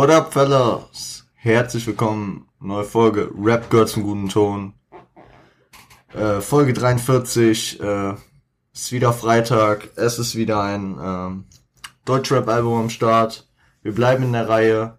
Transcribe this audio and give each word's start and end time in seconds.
What 0.00 0.08
up, 0.08 0.32
fellas? 0.32 1.26
Herzlich 1.34 1.86
willkommen, 1.86 2.48
neue 2.58 2.84
Folge 2.84 3.30
Rap 3.38 3.68
gehört 3.68 3.90
zum 3.90 4.02
guten 4.02 4.30
Ton. 4.30 4.72
Äh, 6.14 6.40
Folge 6.40 6.72
43, 6.72 7.82
äh, 7.82 8.14
ist 8.72 8.92
wieder 8.92 9.12
Freitag, 9.12 9.90
es 9.96 10.18
ist 10.18 10.36
wieder 10.36 10.62
ein 10.62 10.96
ähm, 10.98 11.44
Deutschrap-Album 12.06 12.80
am 12.80 12.88
Start. 12.88 13.46
Wir 13.82 13.94
bleiben 13.94 14.24
in 14.24 14.32
der 14.32 14.48
Reihe. 14.48 14.98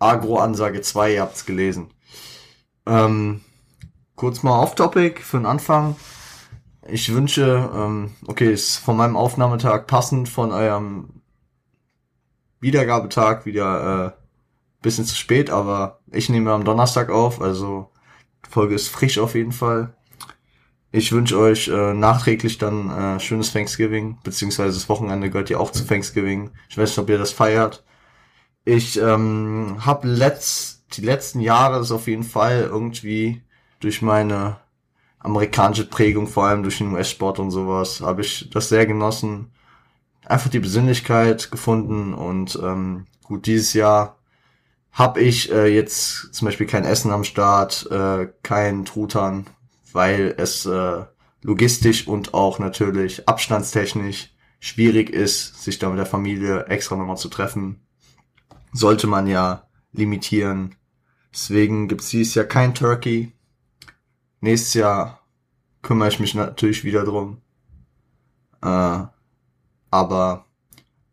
Agro-Ansage 0.00 0.80
2, 0.80 1.14
ihr 1.14 1.22
habt's 1.22 1.46
gelesen. 1.46 1.94
Ähm, 2.84 3.42
kurz 4.16 4.42
mal 4.42 4.60
off-topic 4.60 5.22
für 5.22 5.36
den 5.36 5.46
Anfang. 5.46 5.94
Ich 6.88 7.14
wünsche, 7.14 7.70
ähm, 7.72 8.10
okay, 8.26 8.52
ist 8.52 8.78
von 8.78 8.96
meinem 8.96 9.16
Aufnahmetag 9.16 9.86
passend 9.86 10.28
von 10.28 10.50
eurem 10.50 11.17
Wiedergabetag 12.60 13.46
wieder 13.46 14.14
äh, 14.16 14.22
bisschen 14.82 15.04
zu 15.04 15.16
spät, 15.16 15.50
aber 15.50 16.00
ich 16.12 16.28
nehme 16.28 16.52
am 16.52 16.64
Donnerstag 16.64 17.10
auf, 17.10 17.40
also 17.40 17.90
die 18.46 18.50
Folge 18.50 18.74
ist 18.74 18.88
frisch 18.88 19.18
auf 19.18 19.34
jeden 19.34 19.52
Fall. 19.52 19.94
Ich 20.90 21.12
wünsche 21.12 21.38
euch 21.38 21.68
äh, 21.68 21.92
nachträglich 21.92 22.58
dann 22.58 22.90
äh, 22.90 23.20
schönes 23.20 23.52
Thanksgiving, 23.52 24.18
beziehungsweise 24.24 24.74
das 24.74 24.88
Wochenende 24.88 25.30
gehört 25.30 25.50
ja 25.50 25.58
auch 25.58 25.70
zu 25.70 25.86
Thanksgiving. 25.86 26.50
Ich 26.70 26.78
weiß 26.78 26.90
nicht, 26.90 26.98
ob 26.98 27.10
ihr 27.10 27.18
das 27.18 27.32
feiert. 27.32 27.84
Ich 28.64 28.98
ähm, 28.98 29.76
habe 29.80 30.08
letzt, 30.08 30.84
die 30.96 31.02
letzten 31.02 31.40
Jahre 31.40 31.80
ist 31.80 31.90
auf 31.90 32.06
jeden 32.06 32.24
Fall 32.24 32.62
irgendwie 32.62 33.42
durch 33.80 34.00
meine 34.02 34.60
amerikanische 35.18 35.86
Prägung, 35.88 36.26
vor 36.26 36.46
allem 36.46 36.62
durch 36.62 36.78
den 36.78 36.92
US-Sport 36.92 37.38
und 37.38 37.50
sowas, 37.50 38.00
habe 38.00 38.22
ich 38.22 38.48
das 38.50 38.68
sehr 38.68 38.86
genossen. 38.86 39.52
Einfach 40.28 40.50
die 40.50 40.60
Besinnlichkeit 40.60 41.50
gefunden 41.50 42.12
und 42.12 42.58
ähm, 42.62 43.06
gut, 43.24 43.46
dieses 43.46 43.72
Jahr 43.72 44.18
habe 44.92 45.20
ich 45.20 45.50
äh, 45.50 45.74
jetzt 45.74 46.34
zum 46.34 46.46
Beispiel 46.46 46.66
kein 46.66 46.84
Essen 46.84 47.10
am 47.12 47.24
Start, 47.24 47.90
äh, 47.90 48.28
kein 48.42 48.84
Truthahn, 48.84 49.46
weil 49.92 50.34
es 50.36 50.66
äh, 50.66 51.04
logistisch 51.40 52.06
und 52.06 52.34
auch 52.34 52.58
natürlich 52.58 53.26
abstandstechnisch 53.26 54.34
schwierig 54.60 55.08
ist, 55.08 55.62
sich 55.62 55.78
da 55.78 55.88
mit 55.88 55.98
der 55.98 56.04
Familie 56.04 56.66
extra 56.66 56.96
nochmal 56.96 57.16
zu 57.16 57.30
treffen. 57.30 57.80
Sollte 58.72 59.06
man 59.06 59.26
ja 59.26 59.66
limitieren. 59.92 60.74
Deswegen 61.32 61.88
gibt's 61.88 62.10
dieses 62.10 62.34
Jahr 62.34 62.44
kein 62.44 62.74
Turkey. 62.74 63.32
Nächstes 64.40 64.74
Jahr 64.74 65.22
kümmere 65.80 66.08
ich 66.08 66.20
mich 66.20 66.34
natürlich 66.34 66.84
wieder 66.84 67.04
drum. 67.04 67.40
Äh, 68.60 69.04
aber 69.90 70.46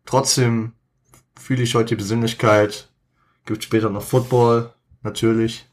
trotzdem 0.04 0.72
fühle 1.38 1.62
ich 1.62 1.74
heute 1.74 1.90
die 1.90 1.96
Besinnlichkeit. 1.96 2.90
Gibt 3.44 3.62
später 3.64 3.90
noch 3.90 4.02
Football, 4.02 4.72
natürlich. 5.02 5.68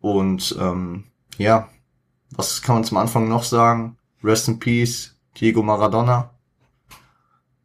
Und 0.00 0.56
ähm, 0.60 1.04
ja, 1.38 1.68
was 2.30 2.62
kann 2.62 2.76
man 2.76 2.84
zum 2.84 2.98
Anfang 2.98 3.28
noch 3.28 3.44
sagen? 3.44 3.96
Rest 4.22 4.48
in 4.48 4.58
Peace, 4.58 5.16
Diego 5.40 5.62
Maradona. 5.62 6.30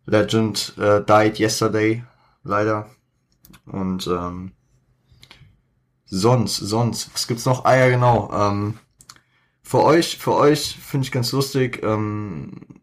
Legend 0.06 0.78
äh, 0.78 1.03
died 1.03 1.39
yesterday, 1.39 2.03
leider. 2.44 2.89
Und 3.66 4.08
ähm, 4.08 4.52
sonst, 6.06 6.58
sonst, 6.58 7.14
was 7.14 7.28
gibt's 7.28 7.45
noch? 7.45 7.66
Ah 7.66 7.75
ja, 7.75 7.89
genau. 7.89 8.31
Ähm, 8.34 8.80
für 9.62 9.84
euch, 9.84 10.17
für 10.17 10.36
euch 10.36 10.78
finde 10.78 11.06
ich 11.06 11.12
ganz 11.12 11.31
lustig, 11.31 11.81
ähm, 11.84 12.80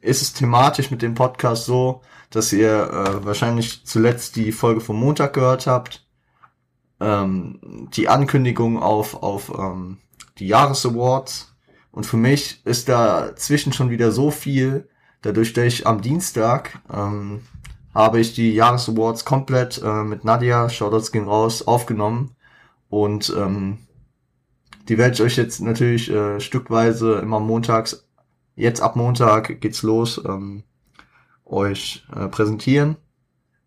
ist 0.00 0.22
es 0.22 0.32
thematisch 0.32 0.90
mit 0.90 1.02
dem 1.02 1.14
Podcast 1.14 1.64
so, 1.66 2.02
dass 2.30 2.52
ihr 2.52 2.90
äh, 2.90 3.24
wahrscheinlich 3.24 3.84
zuletzt 3.84 4.36
die 4.36 4.52
Folge 4.52 4.80
vom 4.80 4.98
Montag 4.98 5.34
gehört 5.34 5.66
habt. 5.66 6.06
Ähm, 7.00 7.88
die 7.92 8.08
Ankündigung 8.08 8.80
auf, 8.80 9.22
auf 9.22 9.52
ähm, 9.56 9.98
die 10.38 10.46
Jahresawards. 10.46 11.54
Und 11.90 12.06
für 12.06 12.16
mich 12.16 12.64
ist 12.64 12.88
dazwischen 12.88 13.72
schon 13.72 13.90
wieder 13.90 14.12
so 14.12 14.30
viel, 14.30 14.88
dadurch, 15.22 15.52
dass 15.52 15.64
ich 15.64 15.86
am 15.86 16.00
Dienstag 16.02 16.78
ähm, 16.92 17.42
habe 17.94 18.20
ich 18.20 18.34
die 18.34 18.54
Jahresawards 18.54 19.24
komplett 19.24 19.82
äh, 19.82 20.04
mit 20.04 20.24
Nadia, 20.24 20.68
Shoutouts 20.68 21.10
gehen 21.10 21.26
raus, 21.26 21.66
aufgenommen. 21.66 22.36
Und 22.88 23.34
ähm, 23.36 23.78
die 24.88 24.98
werde 24.98 25.14
ich 25.14 25.22
euch 25.22 25.36
jetzt 25.36 25.60
natürlich 25.60 26.10
äh, 26.10 26.40
stückweise 26.40 27.14
immer 27.14 27.40
montags, 27.40 28.08
jetzt 28.60 28.80
ab 28.80 28.96
Montag 28.96 29.60
geht's 29.60 29.82
los, 29.82 30.20
ähm, 30.26 30.62
euch 31.44 32.06
äh, 32.14 32.28
präsentieren 32.28 32.96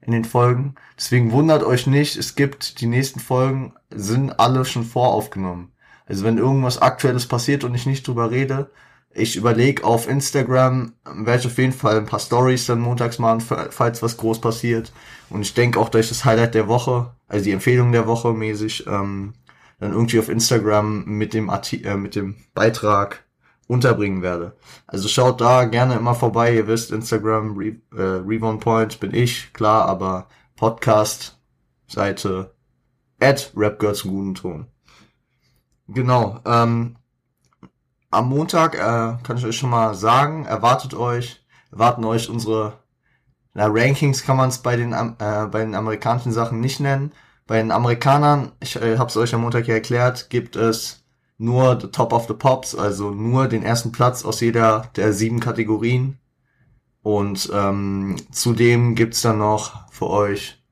in 0.01 0.11
den 0.11 0.25
Folgen. 0.25 0.75
Deswegen 0.97 1.31
wundert 1.31 1.63
euch 1.63 1.87
nicht, 1.87 2.17
es 2.17 2.35
gibt 2.35 2.81
die 2.81 2.87
nächsten 2.87 3.19
Folgen, 3.19 3.73
sind 3.89 4.39
alle 4.39 4.65
schon 4.65 4.83
voraufgenommen. 4.83 5.71
Also 6.05 6.25
wenn 6.25 6.37
irgendwas 6.37 6.81
Aktuelles 6.81 7.27
passiert 7.27 7.63
und 7.63 7.73
ich 7.75 7.85
nicht 7.85 8.07
drüber 8.07 8.31
rede, 8.31 8.69
ich 9.15 9.35
überlege 9.35 9.83
auf 9.83 10.09
Instagram, 10.09 10.93
werde 11.05 11.39
ich 11.39 11.45
auf 11.45 11.57
jeden 11.57 11.73
Fall 11.73 11.97
ein 11.97 12.05
paar 12.05 12.19
Stories 12.19 12.65
dann 12.65 12.79
montags 12.79 13.19
machen, 13.19 13.41
falls 13.41 14.01
was 14.01 14.17
groß 14.17 14.41
passiert. 14.41 14.91
Und 15.29 15.41
ich 15.41 15.53
denke 15.53 15.79
auch, 15.79 15.89
dass 15.89 16.05
ich 16.05 16.09
das 16.09 16.25
Highlight 16.25 16.55
der 16.55 16.67
Woche, 16.67 17.11
also 17.27 17.45
die 17.45 17.51
Empfehlung 17.51 17.91
der 17.91 18.07
Woche 18.07 18.33
mäßig, 18.33 18.87
ähm, 18.87 19.33
dann 19.79 19.93
irgendwie 19.93 20.19
auf 20.19 20.29
Instagram 20.29 21.05
mit 21.05 21.33
dem, 21.33 21.49
Arti 21.49 21.83
äh, 21.83 21.95
mit 21.95 22.15
dem 22.15 22.35
Beitrag 22.55 23.22
unterbringen 23.67 24.21
werde. 24.21 24.55
Also 24.87 25.07
schaut 25.07 25.41
da 25.41 25.65
gerne 25.65 25.95
immer 25.95 26.15
vorbei. 26.15 26.55
Ihr 26.55 26.67
wisst, 26.67 26.91
Instagram, 26.91 27.57
Re 27.57 27.75
äh, 27.95 28.21
Revon 28.25 28.59
Point 28.59 28.99
bin 28.99 29.13
ich, 29.13 29.53
klar, 29.53 29.85
aber 29.85 30.27
Podcast, 30.55 31.39
Seite, 31.87 32.53
at 33.19 33.51
Rap 33.55 33.81
zum 33.95 34.11
guten 34.11 34.35
Ton. 34.35 34.67
Genau. 35.87 36.39
Ähm, 36.45 36.97
am 38.11 38.29
Montag 38.29 38.75
äh, 38.75 39.17
kann 39.23 39.37
ich 39.37 39.45
euch 39.45 39.57
schon 39.57 39.69
mal 39.69 39.95
sagen, 39.95 40.45
erwartet 40.45 40.93
euch, 40.93 41.43
erwarten 41.71 42.05
euch 42.05 42.29
unsere 42.29 42.83
na, 43.53 43.67
Rankings 43.67 44.23
kann 44.23 44.37
man 44.37 44.49
es 44.49 44.59
bei 44.59 44.75
den 44.75 44.93
äh, 44.93 45.47
bei 45.51 45.59
den 45.59 45.75
amerikanischen 45.75 46.31
Sachen 46.31 46.59
nicht 46.59 46.79
nennen. 46.79 47.11
Bei 47.45 47.57
den 47.57 47.71
Amerikanern, 47.71 48.51
ich 48.59 48.75
äh, 48.77 48.97
habe 48.97 49.09
es 49.09 49.17
euch 49.17 49.33
am 49.35 49.41
Montag 49.41 49.67
ja 49.67 49.75
erklärt, 49.75 50.29
gibt 50.29 50.55
es 50.55 51.02
nur 51.37 51.79
the 51.79 51.87
Top 51.87 52.13
of 52.13 52.27
the 52.27 52.33
Pops, 52.33 52.75
also 52.75 53.11
nur 53.11 53.47
den 53.47 53.63
ersten 53.63 53.91
Platz 53.91 54.23
aus 54.25 54.39
jeder 54.39 54.89
der 54.95 55.13
sieben 55.13 55.39
Kategorien. 55.39 56.17
Und 57.01 57.49
ähm, 57.53 58.15
zudem 58.31 58.95
gibt's 58.95 59.21
dann 59.21 59.39
noch 59.39 59.91
für 59.91 60.07
euch 60.07 60.63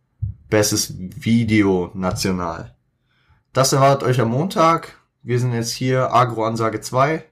bestes 0.49 0.94
Video 0.97 1.91
national. 1.94 2.75
Das 3.53 3.73
erwartet 3.73 4.07
euch 4.07 4.22
am 4.22 4.29
Montag. 4.29 5.01
Wir 5.23 5.39
sind 5.39 5.53
jetzt 5.53 5.73
hier, 5.73 6.13
Agro-Ansage 6.13 6.79
2. 6.79 7.23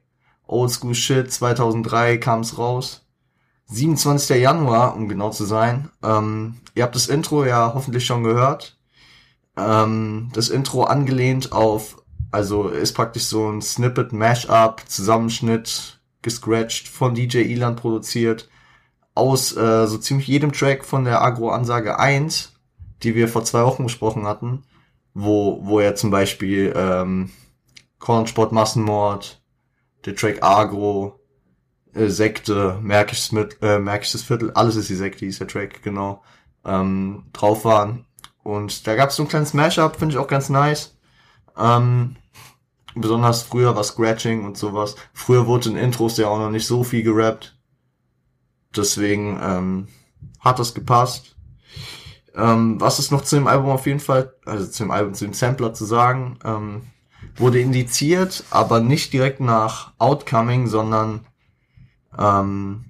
Oldschool 0.47 0.95
Shit, 0.95 1.31
2003 1.31 2.17
kam's 2.17 2.57
raus. 2.57 3.05
27. 3.67 4.41
Januar, 4.41 4.95
um 4.95 5.07
genau 5.07 5.29
zu 5.29 5.45
sein. 5.45 5.89
Ähm, 6.03 6.55
ihr 6.75 6.83
habt 6.83 6.95
das 6.95 7.07
Intro 7.07 7.45
ja 7.45 7.71
hoffentlich 7.73 8.05
schon 8.05 8.23
gehört. 8.23 8.77
Ähm, 9.55 10.29
das 10.33 10.49
Intro 10.49 10.83
angelehnt 10.83 11.51
auf, 11.51 12.03
also 12.31 12.69
ist 12.69 12.93
praktisch 12.93 13.25
so 13.25 13.49
ein 13.49 13.61
Snippet, 13.61 14.13
Mashup, 14.13 14.83
Zusammenschnitt, 14.87 15.99
gescratcht, 16.21 16.87
von 16.87 17.15
DJ 17.15 17.39
Elan 17.39 17.75
produziert, 17.75 18.49
aus 19.15 19.55
äh, 19.55 19.87
so 19.87 19.97
ziemlich 19.97 20.27
jedem 20.27 20.51
Track 20.51 20.85
von 20.85 21.05
der 21.05 21.21
Agro-Ansage 21.21 21.99
1, 21.99 22.53
die 23.03 23.15
wir 23.15 23.27
vor 23.27 23.43
zwei 23.43 23.63
Wochen 23.63 23.83
besprochen 23.83 24.27
hatten, 24.27 24.63
wo, 25.13 25.59
wo 25.63 25.79
er 25.79 25.95
zum 25.95 26.11
Beispiel 26.11 26.73
ähm, 26.75 27.31
Kornsport 27.99 28.51
Massenmord, 28.51 29.41
der 30.05 30.15
Track 30.15 30.43
Agro, 30.43 31.19
äh, 31.93 32.07
Sekte, 32.07 32.77
Märkisches, 32.81 33.31
mit, 33.31 33.57
äh, 33.61 33.79
Märkisches 33.79 34.23
Viertel, 34.23 34.51
alles 34.51 34.75
ist 34.75 34.89
die 34.89 34.95
Sekte, 34.95 35.25
ist 35.25 35.39
der 35.39 35.47
Track, 35.47 35.81
genau, 35.83 36.23
ähm, 36.65 37.25
drauf 37.33 37.65
waren. 37.65 38.05
Und 38.43 38.87
da 38.87 38.95
gab 38.95 39.09
es 39.09 39.15
so 39.15 39.23
ein 39.23 39.29
kleines 39.29 39.53
Mashup, 39.53 39.97
finde 39.97 40.15
ich 40.15 40.19
auch 40.19 40.27
ganz 40.27 40.49
nice. 40.49 40.97
Ähm, 41.59 42.15
besonders 42.95 43.43
früher 43.43 43.75
war 43.75 43.83
Scratching 43.83 44.45
und 44.45 44.57
sowas. 44.57 44.95
Früher 45.13 45.45
wurde 45.45 45.69
in 45.69 45.75
Intros 45.75 46.17
ja 46.17 46.27
auch 46.27 46.39
noch 46.39 46.49
nicht 46.49 46.65
so 46.65 46.83
viel 46.83 47.03
gerappt. 47.03 47.55
Deswegen 48.75 49.39
ähm, 49.41 49.87
hat 50.39 50.59
das 50.59 50.73
gepasst. 50.73 51.35
Ähm, 52.35 52.79
was 52.79 52.99
ist 52.99 53.11
noch 53.11 53.23
zu 53.23 53.35
dem 53.35 53.47
Album 53.47 53.69
auf 53.71 53.85
jeden 53.85 53.99
Fall, 53.99 54.33
also 54.45 54.65
zu 54.67 54.83
dem 54.83 54.91
Album, 54.91 55.13
zu 55.13 55.25
dem 55.25 55.33
Sampler 55.33 55.73
zu 55.73 55.85
sagen? 55.85 56.39
Ähm, 56.43 56.83
wurde 57.35 57.59
indiziert, 57.59 58.43
aber 58.49 58.79
nicht 58.79 59.11
direkt 59.13 59.39
nach 59.39 59.93
Outcoming, 59.97 60.67
sondern 60.67 61.25
ähm, 62.17 62.85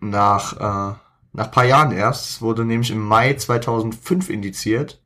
nach, 0.00 0.52
äh, 0.92 0.96
nach 1.32 1.50
paar 1.50 1.64
Jahren 1.64 1.92
erst. 1.92 2.30
Es 2.30 2.42
wurde 2.42 2.64
nämlich 2.64 2.90
im 2.90 3.00
Mai 3.00 3.34
2005 3.34 4.28
indiziert 4.30 5.00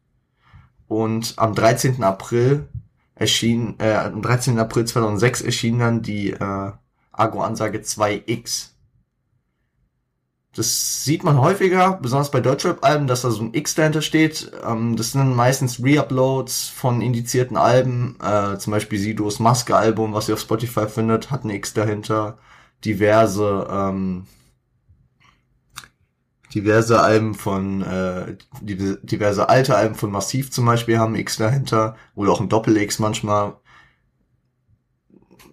und 0.92 1.34
am 1.38 1.54
13. 1.54 2.02
April 2.02 2.68
erschien, 3.14 3.76
äh, 3.78 3.94
am 3.94 4.20
13. 4.20 4.58
April 4.58 4.84
2006 4.84 5.40
erschien 5.40 5.78
dann 5.78 6.02
die 6.02 6.32
äh, 6.32 6.72
Agro-Ansage 7.12 7.78
2X. 7.78 8.68
das 10.54 11.04
sieht 11.04 11.24
man 11.24 11.40
häufiger, 11.40 11.98
besonders 12.02 12.30
bei 12.30 12.40
Deutschrap-Alben, 12.40 13.06
dass 13.06 13.22
da 13.22 13.30
so 13.30 13.42
ein 13.42 13.54
X 13.54 13.74
dahinter 13.74 14.02
steht. 14.02 14.52
Ähm, 14.66 14.96
das 14.96 15.12
sind 15.12 15.34
meistens 15.34 15.82
Reuploads 15.82 16.68
von 16.68 17.00
indizierten 17.00 17.56
Alben. 17.56 18.18
Äh, 18.22 18.58
zum 18.58 18.72
Beispiel 18.72 18.98
Sidos 18.98 19.38
Maske-Album, 19.38 20.12
was 20.12 20.28
ihr 20.28 20.34
auf 20.34 20.40
Spotify 20.40 20.88
findet, 20.88 21.30
hat 21.30 21.44
ein 21.44 21.50
X 21.50 21.72
dahinter. 21.72 22.36
Diverse, 22.84 23.66
ähm, 23.70 24.26
diverse 26.54 27.00
Alben 27.00 27.34
von, 27.34 27.82
äh, 27.82 28.37
diverse 28.60 29.49
alte 29.49 29.76
Alben 29.76 29.94
von 29.94 30.10
Massiv 30.10 30.50
zum 30.50 30.66
Beispiel 30.66 30.99
haben 30.99 31.14
X 31.14 31.37
dahinter. 31.37 31.96
Oder 32.14 32.32
auch 32.32 32.40
ein 32.40 32.49
Doppel-X 32.49 32.99
manchmal. 32.99 33.54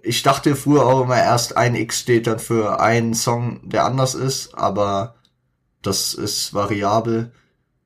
Ich 0.01 0.23
dachte 0.23 0.55
früher 0.55 0.85
auch 0.85 1.03
immer 1.03 1.17
erst 1.17 1.57
ein 1.57 1.75
X 1.75 1.99
steht 1.99 2.27
dann 2.27 2.39
für 2.39 2.79
einen 2.79 3.13
Song, 3.13 3.61
der 3.69 3.85
anders 3.85 4.15
ist, 4.15 4.55
aber 4.55 5.15
das 5.81 6.13
ist 6.13 6.53
variabel. 6.53 7.31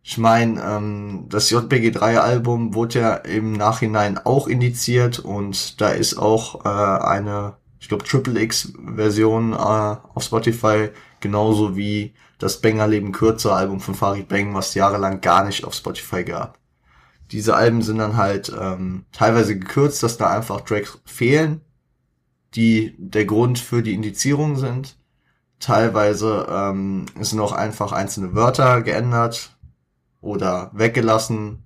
Ich 0.04 0.18
meine, 0.18 0.62
ähm, 0.62 1.26
das 1.30 1.50
JPG3-Album 1.50 2.74
wurde 2.76 3.00
ja 3.00 3.16
im 3.16 3.54
Nachhinein 3.54 4.18
auch 4.18 4.48
indiziert 4.48 5.20
und 5.20 5.80
da 5.82 5.90
ist 5.90 6.18
auch 6.18 6.66
äh, 6.66 6.68
eine, 6.68 7.56
ich 7.80 7.88
glaube, 7.88 8.04
Triple 8.04 8.42
X-Version 8.42 9.54
äh, 9.54 9.56
auf 9.56 10.24
Spotify, 10.24 10.90
genauso 11.22 11.78
wie 11.78 12.14
das 12.44 12.60
Banger 12.60 12.88
Leben 12.88 13.14
kürzer 13.14 13.56
Album 13.56 13.80
von 13.80 13.96
Farid 13.96 14.28
Bang, 14.28 14.54
was 14.54 14.74
jahrelang 14.74 15.22
gar 15.22 15.46
nicht 15.46 15.64
auf 15.64 15.74
Spotify 15.74 16.26
gab. 16.26 16.60
Diese 17.32 17.56
Alben 17.56 17.82
sind 17.82 18.00
dann 18.00 18.18
halt 18.18 18.52
ähm, 18.60 19.06
teilweise 19.14 19.58
gekürzt, 19.58 20.04
dass 20.04 20.18
da 20.18 20.30
einfach 20.30 20.60
Tracks 20.62 21.00
fehlen, 21.06 21.62
die 22.54 22.96
der 22.98 23.24
Grund 23.26 23.60
für 23.60 23.82
die 23.82 23.94
Indizierung 23.94 24.58
sind. 24.58 24.98
Teilweise 25.60 26.46
ähm, 26.50 27.06
sind 27.22 27.40
auch 27.40 27.54
einfach 27.54 27.94
einzelne 27.94 28.36
Wörter 28.36 28.82
geändert 28.82 29.58
oder 30.20 30.70
weggelassen 30.74 31.64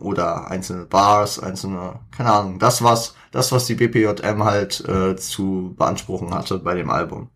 oder 0.00 0.50
einzelne 0.50 0.86
Bars, 0.86 1.38
einzelne, 1.38 2.00
keine 2.10 2.32
Ahnung, 2.32 2.58
das 2.58 2.82
was, 2.82 3.14
das 3.30 3.52
was 3.52 3.66
die 3.66 3.76
BPJM 3.76 4.42
halt 4.42 4.80
äh, 4.88 5.14
zu 5.14 5.76
beanspruchen 5.78 6.34
hatte 6.34 6.58
bei 6.58 6.74
dem 6.74 6.90
Album 6.90 7.30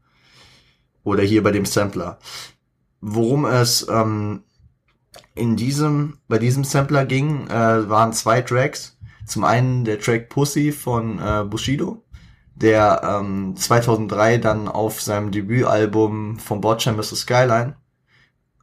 oder 1.04 1.22
hier 1.22 1.42
bei 1.42 1.52
dem 1.52 1.66
Sampler. 1.66 2.18
Worum 3.00 3.44
es 3.44 3.86
ähm, 3.88 4.42
in 5.34 5.56
diesem, 5.56 6.18
bei 6.26 6.38
diesem 6.38 6.64
Sampler 6.64 7.04
ging, 7.04 7.46
äh, 7.48 7.88
waren 7.88 8.12
zwei 8.12 8.40
Tracks. 8.40 8.98
Zum 9.26 9.44
einen 9.44 9.84
der 9.84 10.00
Track 10.00 10.28
Pussy 10.28 10.72
von 10.72 11.18
äh, 11.18 11.44
Bushido, 11.44 12.02
der 12.54 13.02
ähm, 13.04 13.54
2003 13.56 14.38
dann 14.38 14.68
auf 14.68 15.00
seinem 15.00 15.30
Debütalbum 15.30 16.38
von 16.38 16.60
Botchamp 16.60 17.02
vs. 17.02 17.20
Skyline 17.20 17.76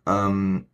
ähm, 0.06 0.66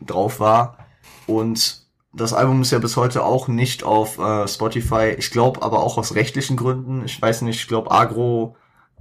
drauf 0.00 0.40
war. 0.40 0.78
Und 1.26 1.86
das 2.12 2.32
Album 2.32 2.62
ist 2.62 2.72
ja 2.72 2.78
bis 2.78 2.96
heute 2.96 3.24
auch 3.24 3.46
nicht 3.46 3.84
auf 3.84 4.18
äh, 4.18 4.48
Spotify. 4.48 5.14
Ich 5.16 5.30
glaube 5.30 5.62
aber 5.62 5.80
auch 5.80 5.98
aus 5.98 6.14
rechtlichen 6.14 6.56
Gründen. 6.56 7.04
Ich 7.04 7.20
weiß 7.20 7.42
nicht, 7.42 7.60
ich 7.60 7.68
glaube 7.68 7.90
Agro 7.90 8.56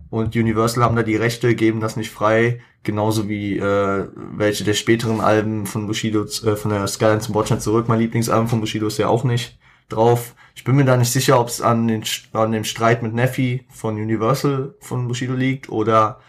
und 0.09 0.35
Universal 0.35 0.83
haben 0.83 0.95
da 0.95 1.03
die 1.03 1.15
Rechte, 1.15 1.56
geben 1.56 1.79
das 1.79 1.95
nicht 1.95 2.09
frei. 2.11 2.61
Genauso 2.83 3.27
wie 3.27 3.57
äh, 3.57 4.07
welche 4.15 4.63
der 4.63 4.73
späteren 4.73 5.21
Alben 5.21 5.65
von 5.65 5.85
Bushido, 5.85 6.23
äh, 6.23 6.56
von 6.56 6.71
der 6.71 6.88
Skyline 6.88 7.19
zum 7.19 7.33
Botchamp 7.33 7.61
zurück. 7.61 7.88
Mein 7.88 8.00
Lieblingsalbum 8.00 8.47
von 8.47 8.61
Bushido 8.61 8.88
ist 8.88 8.97
ja 8.97 9.07
auch 9.07 9.23
nicht 9.23 9.59
drauf. 9.89 10.35
Ich 10.56 10.63
bin 10.63 10.75
mir 10.75 10.85
da 10.85 10.97
nicht 10.97 11.11
sicher, 11.11 11.39
ob 11.39 11.50
es 11.50 11.61
an, 11.61 12.03
an 12.33 12.51
dem 12.51 12.63
Streit 12.63 13.03
mit 13.03 13.13
Neffi 13.13 13.65
von 13.69 13.95
Universal 13.95 14.75
von 14.79 15.07
Bushido 15.07 15.33
liegt 15.33 15.69
oder 15.69 16.19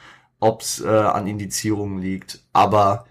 ob 0.41 0.63
es 0.63 0.81
äh, 0.81 0.89
an 0.89 1.27
Indizierungen 1.27 2.03
liegt. 2.03 2.45
Aber 2.53 3.07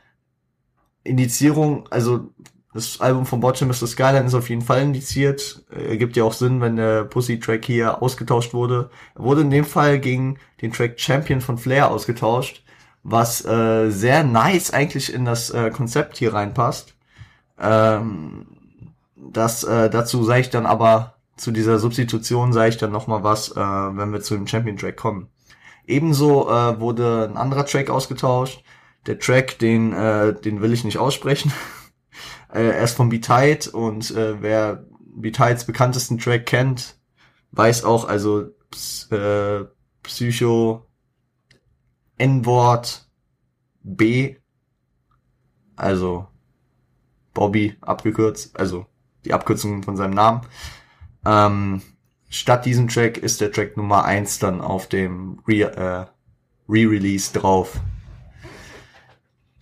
Indizierung, 1.03 1.87
also 1.89 2.29
das 2.73 3.01
Album 3.01 3.25
von 3.25 3.39
Botchem 3.39 3.67
Mr. 3.67 3.87
Skyline 3.87 4.25
ist 4.25 4.35
auf 4.35 4.49
jeden 4.49 4.61
Fall 4.61 4.81
indiziert. 4.81 5.63
Äh, 5.71 5.89
ergibt 5.89 6.15
ja 6.15 6.23
auch 6.23 6.33
Sinn, 6.33 6.61
wenn 6.61 6.75
der 6.75 7.03
Pussy-Track 7.03 7.65
hier 7.65 8.01
ausgetauscht 8.01 8.53
wurde. 8.53 8.89
Er 9.15 9.23
wurde 9.23 9.41
in 9.41 9.49
dem 9.49 9.65
Fall 9.65 9.99
gegen 9.99 10.37
den 10.61 10.71
Track 10.71 10.99
Champion 10.99 11.41
von 11.41 11.57
Flair 11.57 11.89
ausgetauscht, 11.89 12.63
was 13.03 13.43
äh, 13.43 13.89
sehr 13.89 14.23
nice 14.23 14.71
eigentlich 14.71 15.11
in 15.11 15.25
das 15.25 15.49
äh, 15.49 15.71
Konzept 15.71 16.17
hier 16.17 16.33
reinpasst. 16.33 16.93
Ähm, 17.59 18.45
das 19.15 19.63
äh, 19.63 19.89
dazu 19.89 20.23
sage 20.23 20.41
ich 20.41 20.49
dann 20.49 20.65
aber 20.65 21.15
zu 21.37 21.51
dieser 21.51 21.79
Substitution 21.79 22.53
sage 22.53 22.69
ich 22.69 22.77
dann 22.77 22.91
noch 22.91 23.07
mal 23.07 23.23
was, 23.23 23.51
äh, 23.51 23.55
wenn 23.55 24.11
wir 24.11 24.21
zu 24.21 24.35
dem 24.35 24.47
Champion 24.47 24.77
Track 24.77 24.97
kommen. 24.97 25.27
Ebenso 25.87 26.49
äh, 26.49 26.79
wurde 26.79 27.27
ein 27.29 27.37
anderer 27.37 27.65
Track 27.65 27.89
ausgetauscht. 27.89 28.63
Der 29.07 29.17
Track, 29.17 29.57
den 29.57 29.93
äh, 29.93 30.33
den 30.33 30.61
will 30.61 30.73
ich 30.73 30.83
nicht 30.83 30.99
aussprechen. 30.99 31.51
äh, 32.53 32.69
er 32.69 32.83
ist 32.83 32.95
von 32.95 33.09
B-Tide 33.09 33.71
und 33.71 34.11
äh, 34.11 34.41
wer 34.41 34.85
B-Tides 35.15 35.65
bekanntesten 35.65 36.17
Track 36.17 36.45
kennt, 36.45 36.97
weiß 37.51 37.83
auch, 37.83 38.07
also 38.07 38.49
äh, 39.11 39.65
Psycho 40.03 40.85
N-Wort 42.17 43.07
B, 43.83 44.35
also 45.75 46.27
Bobby 47.33 47.77
abgekürzt, 47.81 48.59
also 48.59 48.85
die 49.25 49.33
Abkürzung 49.33 49.83
von 49.83 49.95
seinem 49.97 50.13
Namen. 50.13 50.41
Ähm, 51.25 51.81
statt 52.29 52.65
diesem 52.65 52.87
Track 52.87 53.17
ist 53.17 53.41
der 53.41 53.51
Track 53.51 53.77
Nummer 53.77 54.03
eins 54.05 54.39
dann 54.39 54.61
auf 54.61 54.87
dem 54.87 55.41
äh, 55.47 56.05
Re-Release 56.67 57.31
äh, 57.31 57.37
Re 57.37 57.41
drauf. 57.41 57.79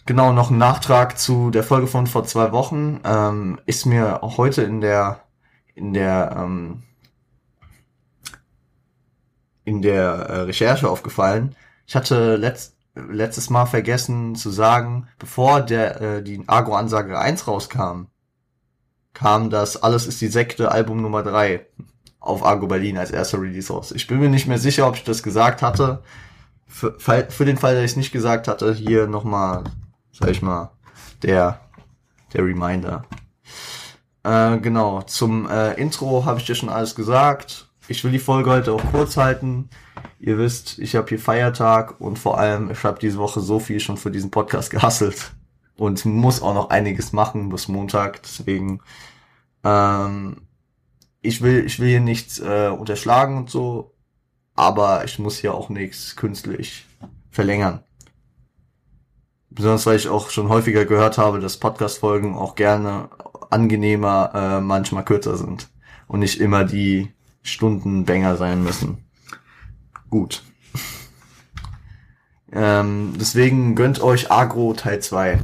Genau, 0.07 0.31
noch 0.31 0.51
ein 0.51 0.57
Nachtrag 0.57 1.19
zu 1.19 1.51
der 1.51 1.63
Folge 1.63 1.85
von 1.85 2.07
vor 2.07 2.23
zwei 2.23 2.53
Wochen. 2.53 3.01
Ähm, 3.03 3.59
ist 3.65 3.85
mir 3.85 4.23
auch 4.23 4.37
heute 4.37 4.63
in 4.63 4.79
der 4.79 5.19
in 5.75 5.93
der 5.93 6.33
ähm, 6.37 6.83
in 9.65 9.81
der 9.81 10.01
äh, 10.03 10.39
Recherche 10.43 10.89
aufgefallen. 10.89 11.57
Ich 11.85 11.97
hatte 11.97 12.37
letzt, 12.37 12.77
letztes 12.95 13.49
Mal 13.49 13.65
vergessen 13.65 14.35
zu 14.35 14.49
sagen, 14.49 15.09
bevor 15.19 15.59
der 15.59 15.99
äh, 15.99 16.23
die 16.23 16.41
Agro-Ansage 16.47 17.19
1 17.19 17.45
rauskam, 17.45 18.05
kam 19.13 19.49
das 19.49 19.83
Alles 19.83 20.07
ist 20.07 20.21
die 20.21 20.29
Sekte 20.29 20.71
Album 20.71 21.01
Nummer 21.01 21.21
3 21.21 21.65
auf 22.21 22.45
Argo 22.45 22.67
Berlin 22.67 22.97
als 22.97 23.11
erster 23.11 23.41
Release 23.41 23.73
raus. 23.73 23.91
Ich 23.91 24.07
bin 24.07 24.19
mir 24.19 24.29
nicht 24.29 24.47
mehr 24.47 24.57
sicher, 24.57 24.87
ob 24.87 24.95
ich 24.95 25.03
das 25.03 25.21
gesagt 25.21 25.61
hatte. 25.61 26.01
Für, 26.65 26.97
für 26.97 27.45
den 27.45 27.57
Fall, 27.57 27.75
dass 27.75 27.83
ich 27.83 27.91
es 27.91 27.97
nicht 27.97 28.11
gesagt 28.13 28.47
hatte, 28.47 28.73
hier 28.73 29.07
nochmal, 29.07 29.65
sag 30.11 30.29
ich 30.29 30.41
mal, 30.41 30.71
der, 31.23 31.59
der 32.33 32.43
Reminder. 32.43 33.03
Äh, 34.23 34.57
genau, 34.59 35.01
zum 35.03 35.49
äh, 35.49 35.73
Intro 35.73 36.25
habe 36.25 36.39
ich 36.39 36.45
dir 36.45 36.55
schon 36.55 36.69
alles 36.69 36.95
gesagt. 36.95 37.69
Ich 37.87 38.03
will 38.03 38.11
die 38.11 38.19
Folge 38.19 38.49
heute 38.49 38.73
auch 38.73 38.83
kurz 38.91 39.15
halten. 39.15 39.69
Ihr 40.19 40.37
wisst, 40.37 40.79
ich 40.79 40.95
habe 40.95 41.07
hier 41.07 41.19
Feiertag 41.19 42.01
und 42.01 42.19
vor 42.19 42.37
allem, 42.37 42.69
ich 42.69 42.83
habe 42.83 42.99
diese 42.99 43.17
Woche 43.17 43.39
so 43.39 43.59
viel 43.59 43.79
schon 43.79 43.95
für 43.97 44.11
diesen 44.11 44.31
Podcast 44.31 44.69
gehasselt 44.71 45.31
und 45.77 46.03
muss 46.05 46.41
auch 46.41 46.53
noch 46.53 46.69
einiges 46.69 47.13
machen 47.13 47.49
bis 47.49 47.69
Montag. 47.69 48.21
Deswegen, 48.23 48.81
ähm, 49.63 50.41
ich 51.21 51.41
will, 51.41 51.65
ich 51.65 51.79
will 51.79 51.87
hier 51.87 52.01
nichts 52.01 52.39
äh, 52.39 52.67
unterschlagen 52.67 53.37
und 53.37 53.49
so, 53.49 53.95
aber 54.55 55.05
ich 55.05 55.19
muss 55.19 55.37
hier 55.37 55.53
auch 55.53 55.69
nichts 55.69 56.17
künstlich 56.17 56.85
verlängern. 57.31 57.83
Besonders 59.57 59.87
weil 59.87 59.95
ich 59.95 60.07
auch 60.07 60.29
schon 60.29 60.49
häufiger 60.49 60.85
gehört 60.85 61.17
habe, 61.17 61.39
dass 61.39 61.57
Podcast-Folgen 61.57 62.35
auch 62.35 62.53
gerne 62.53 63.09
angenehmer, 63.49 64.31
äh, 64.35 64.61
manchmal 64.61 65.03
kürzer 65.03 65.35
sind 65.35 65.69
und 66.07 66.19
nicht 66.19 66.39
immer 66.39 66.63
die 66.63 67.11
Stundenbänger 67.41 68.37
sein 68.37 68.63
müssen. 68.63 68.99
Gut. 70.11 70.43
Ähm, 72.51 73.15
deswegen 73.19 73.73
gönnt 73.73 73.99
euch 73.99 74.31
Agro 74.31 74.73
Teil 74.73 74.99
2. 74.99 75.39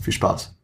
Viel 0.00 0.12
Spaß. 0.12 0.54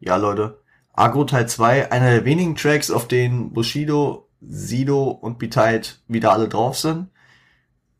Ja, 0.00 0.16
Leute. 0.16 0.58
Agro 0.92 1.24
Teil 1.24 1.48
2, 1.48 1.90
einer 1.90 2.10
der 2.10 2.24
wenigen 2.24 2.54
Tracks, 2.54 2.90
auf 2.90 3.08
denen 3.08 3.52
Bushido, 3.52 4.28
Sido 4.40 5.04
und 5.10 5.38
Betide 5.38 5.88
wieder 6.08 6.32
alle 6.32 6.48
drauf 6.48 6.78
sind. 6.78 7.08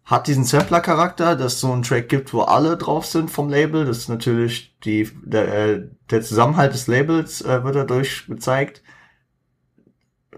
Hat 0.05 0.27
diesen 0.27 0.45
Sampler-Charakter, 0.45 1.37
dass 1.37 1.61
so 1.61 1.73
ein 1.73 1.83
Track 1.83 2.09
gibt, 2.09 2.35
wo 2.35 2.43
alle 2.43 2.77
drauf 2.77 3.07
sind 3.07 3.31
vom 3.31 3.49
Label. 3.49 3.85
Das 3.85 3.99
ist 3.99 4.09
natürlich 4.09 4.77
die, 4.85 5.09
der, 5.25 5.55
äh, 5.55 5.89
der 6.11 6.23
Zusammenhalt 6.23 6.75
des 6.75 6.89
Labels 6.89 7.41
äh, 7.41 7.63
wird 7.63 7.77
dadurch 7.77 8.27
gezeigt 8.27 8.82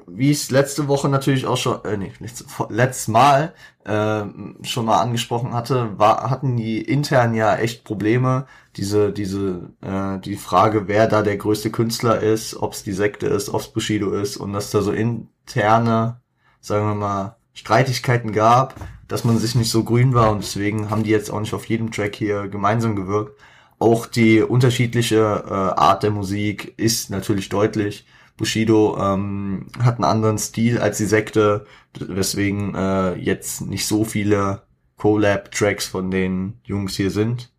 wie 0.07 0.31
ich 0.31 0.39
es 0.43 0.51
letzte 0.51 0.89
Woche 0.89 1.09
natürlich 1.09 1.47
auch 1.47 1.57
schon, 1.57 1.85
äh, 1.85 1.97
nee, 1.97 2.13
letztes, 2.19 2.47
letztes 2.69 3.09
Mal 3.09 3.55
äh, 3.85 4.25
schon 4.63 4.85
mal 4.87 5.01
angesprochen 5.01 5.53
hatte, 5.55 5.99
war, 5.99 6.31
hatten 6.31 6.57
die 6.57 6.81
intern 6.81 7.35
ja 7.35 7.57
echt 7.57 7.85
Probleme. 7.85 8.47
Diese, 8.77 9.13
diese, 9.13 9.71
äh, 9.81 10.19
die 10.21 10.37
Frage, 10.37 10.89
wer 10.89 11.07
da 11.07 11.23
der 11.23 11.37
größte 11.37 11.71
Künstler 11.71 12.21
ist, 12.21 12.57
ob 12.57 12.73
es 12.73 12.83
die 12.83 12.93
Sekte 12.93 13.27
ist, 13.27 13.49
ob 13.51 13.61
es 13.61 13.69
Bushido 13.69 14.13
ist 14.13 14.37
und 14.37 14.53
dass 14.53 14.71
da 14.71 14.83
so 14.83 14.93
interne, 14.93 16.21
sagen 16.61 16.87
wir 16.87 16.95
mal, 16.95 17.37
Streitigkeiten 17.55 18.33
gab, 18.33 18.75
dass 19.09 19.25
man 19.25 19.39
sich 19.39 19.55
nicht 19.55 19.71
so 19.71 19.85
grün 19.85 20.15
war 20.15 20.31
und 20.31 20.43
deswegen 20.43 20.91
haben 20.91 21.05
die 21.05 21.11
jetzt 21.11 21.31
auch 21.31 21.41
nicht 21.41 21.55
auf 21.55 21.67
jedem 21.67 21.93
Track 21.93 22.17
hier 22.17 22.49
gemeinsam 22.49 22.97
gewirkt. 22.97 23.39
Auch 23.79 24.07
die 24.07 24.41
unterschiedliche 24.41 25.45
äh, 25.47 25.53
Art 25.53 26.03
der 26.03 26.11
Musik 26.11 26.75
ist 26.79 27.11
natürlich 27.11 27.49
deutlich. 27.49 28.07
Bushido 28.37 28.97
ähm, 28.99 29.67
hat 29.81 29.97
einen 29.97 30.05
anderen 30.05 30.39
Stil 30.39 30.79
als 30.79 30.99
die 30.99 31.05
Sekte, 31.05 31.67
weswegen 31.99 32.75
äh, 32.75 33.15
jetzt 33.15 33.63
nicht 33.63 33.87
so 33.87 34.05
viele 34.05 34.63
Collab-Tracks 34.97 35.87
von 35.87 36.11
den 36.11 36.59
Jungs 36.65 36.97
hier 36.97 37.11
sind. 37.11 37.53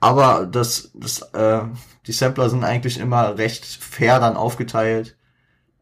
Aber 0.00 0.46
das, 0.46 0.90
das, 0.94 1.22
äh, 1.34 1.62
die 2.06 2.12
Sampler 2.12 2.48
sind 2.50 2.64
eigentlich 2.64 2.98
immer 2.98 3.36
recht 3.38 3.64
fair 3.64 4.18
dann 4.18 4.36
aufgeteilt. 4.36 5.16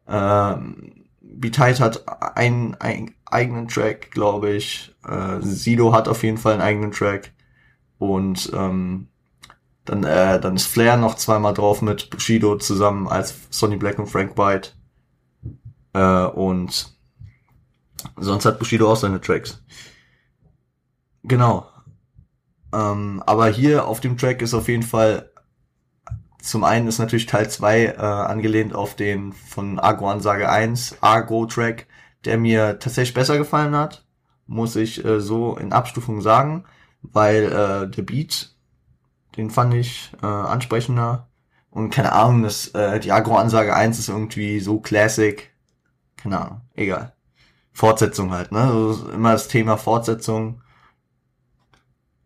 Ähm, 0.07 1.05
B-Tight 1.21 1.79
hat 1.79 2.37
einen, 2.37 2.75
einen 2.75 3.15
eigenen 3.25 3.67
Track, 3.67 4.11
glaube 4.11 4.51
ich. 4.51 4.93
Äh, 5.07 5.41
Sido 5.41 5.93
hat 5.93 6.07
auf 6.07 6.23
jeden 6.23 6.37
Fall 6.37 6.53
einen 6.53 6.61
eigenen 6.61 6.91
Track. 6.91 7.31
Und 7.97 8.51
ähm, 8.53 9.07
dann, 9.85 10.03
äh, 10.03 10.39
dann 10.39 10.55
ist 10.55 10.67
Flair 10.67 10.97
noch 10.97 11.15
zweimal 11.15 11.53
drauf 11.53 11.81
mit 11.81 12.09
Bushido 12.09 12.57
zusammen 12.57 13.07
als 13.07 13.35
Sonny 13.49 13.77
Black 13.77 13.99
und 13.99 14.07
Frank 14.07 14.37
White. 14.37 14.71
Äh, 15.93 16.25
und 16.25 16.95
sonst 18.17 18.45
hat 18.45 18.59
Bushido 18.59 18.91
auch 18.91 18.95
seine 18.97 19.21
Tracks. 19.21 19.63
Genau. 21.23 21.67
Ähm, 22.73 23.23
aber 23.25 23.47
hier 23.47 23.87
auf 23.87 23.99
dem 23.99 24.17
Track 24.17 24.41
ist 24.41 24.53
auf 24.53 24.67
jeden 24.67 24.83
Fall 24.83 25.29
zum 26.41 26.63
einen 26.63 26.87
ist 26.87 26.99
natürlich 26.99 27.25
Teil 27.25 27.49
2 27.49 27.85
äh, 27.85 27.97
angelehnt 27.97 28.73
auf 28.73 28.95
den 28.95 29.33
von 29.33 29.77
Agro 29.79 30.09
Ansage 30.09 30.49
1 30.49 30.97
Agro 31.01 31.45
Track, 31.45 31.87
der 32.25 32.37
mir 32.37 32.79
tatsächlich 32.79 33.13
besser 33.13 33.37
gefallen 33.37 33.75
hat, 33.75 34.05
muss 34.47 34.75
ich 34.75 35.03
äh, 35.03 35.19
so 35.19 35.57
in 35.57 35.73
Abstufung 35.73 36.21
sagen, 36.21 36.65
weil 37.01 37.43
äh, 37.43 37.89
der 37.89 38.01
Beat 38.03 38.55
den 39.37 39.49
fand 39.49 39.73
ich 39.73 40.11
äh, 40.21 40.25
ansprechender. 40.25 41.27
Und 41.71 41.91
keine 41.91 42.13
Ahnung, 42.13 42.43
das, 42.43 42.69
äh, 42.69 42.99
die 42.99 43.11
Agro-Ansage 43.11 43.75
1 43.75 43.99
ist 43.99 44.09
irgendwie 44.09 44.59
so 44.59 44.79
classic. 44.79 45.51
Keine 46.17 46.41
Ahnung, 46.41 46.61
egal. 46.75 47.13
Fortsetzung 47.71 48.31
halt, 48.31 48.51
ne? 48.51 48.61
Also 48.61 49.09
immer 49.11 49.31
das 49.33 49.47
Thema 49.47 49.77
Fortsetzung 49.77 50.61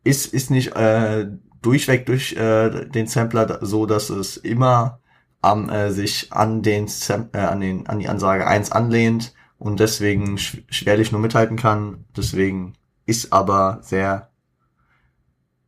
ist, 0.03 0.33
ist 0.33 0.50
nicht 0.50 0.75
äh, 0.75 1.27
durchweg 1.62 2.05
durch 2.05 2.33
äh, 2.33 2.86
den 2.86 3.07
Sampler 3.07 3.60
so, 3.62 3.86
dass 3.86 4.10
es 4.10 4.38
immer 4.38 5.00
am, 5.41 5.69
äh, 5.69 5.91
sich 5.91 6.31
an 6.31 6.62
den, 6.62 6.88
Sam 6.88 7.29
äh, 7.33 7.39
an 7.39 7.60
den 7.62 7.88
an 7.88 8.00
die 8.00 8.07
Ansage 8.07 8.48
1 8.48 8.72
anlehnt 8.72 9.33
und 9.60 9.79
deswegen 9.79 10.38
sch 10.38 10.63
schwerlich 10.69 11.12
nur 11.12 11.22
mithalten 11.22 11.57
kann. 11.57 12.05
Deswegen 12.15 12.74
ist 13.05 13.33
aber 13.33 13.79
sehr 13.81 14.29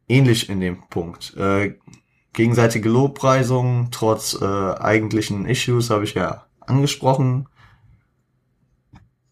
ähnlich 0.08 0.50
in 0.50 0.60
dem 0.60 0.88
Punkt. 0.90 1.36
Äh, 1.38 1.76
gegenseitige 2.34 2.90
Lobpreisung 2.90 3.90
trotz 3.92 4.38
äh, 4.40 4.46
eigentlichen 4.46 5.46
Issues 5.46 5.90
habe 5.90 6.04
ich 6.04 6.14
ja 6.14 6.46
angesprochen. 6.62 7.48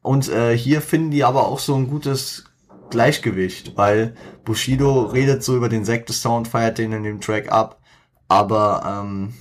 Und 0.02 0.30
äh, 0.30 0.58
hier 0.58 0.82
finden 0.82 1.12
die 1.12 1.24
aber 1.24 1.48
auch 1.48 1.60
so 1.60 1.76
ein 1.76 1.90
gutes 1.90 2.46
Gleichgewicht, 2.90 3.78
weil 3.78 4.16
Bushido 4.46 5.04
redet 5.04 5.44
so 5.44 5.56
über 5.56 5.70
den 5.70 5.86
Sekte-Sound, 5.86 6.48
feiert 6.48 6.78
den 6.78 6.92
in 6.92 7.04
dem 7.04 7.22
Track 7.22 7.52
ab, 7.52 7.82
aber 8.28 9.02
ähm, 9.04 9.34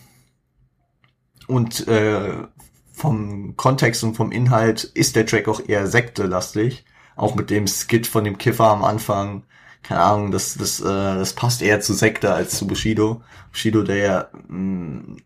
und 1.49 1.87
äh, 1.89 2.47
vom 2.93 3.57
Kontext 3.57 4.05
und 4.05 4.15
vom 4.15 4.33
Inhalt 4.33 4.85
ist 4.85 5.17
der 5.17 5.27
Track 5.27 5.49
auch 5.49 5.61
eher 5.67 5.87
sektelastig, 5.87 6.85
auch 7.17 7.35
mit 7.35 7.51
dem 7.51 7.67
Skit 7.67 8.07
von 8.07 8.25
dem 8.25 8.39
Kiffer 8.39 8.69
am 8.69 8.85
Anfang, 8.85 9.45
keine 9.83 10.01
Ahnung, 10.01 10.31
das, 10.31 10.55
das, 10.55 10.81
äh, 10.81 10.85
das 10.85 11.35
passt 11.35 11.63
eher 11.63 11.81
zu 11.81 11.95
Sekte 11.95 12.33
als 12.33 12.57
zu 12.57 12.67
Bushido. 12.67 13.23
Bushido, 13.51 13.83
der 13.83 13.97
ja, 13.97 14.29
mh, 14.49 14.59
mm, 14.59 15.17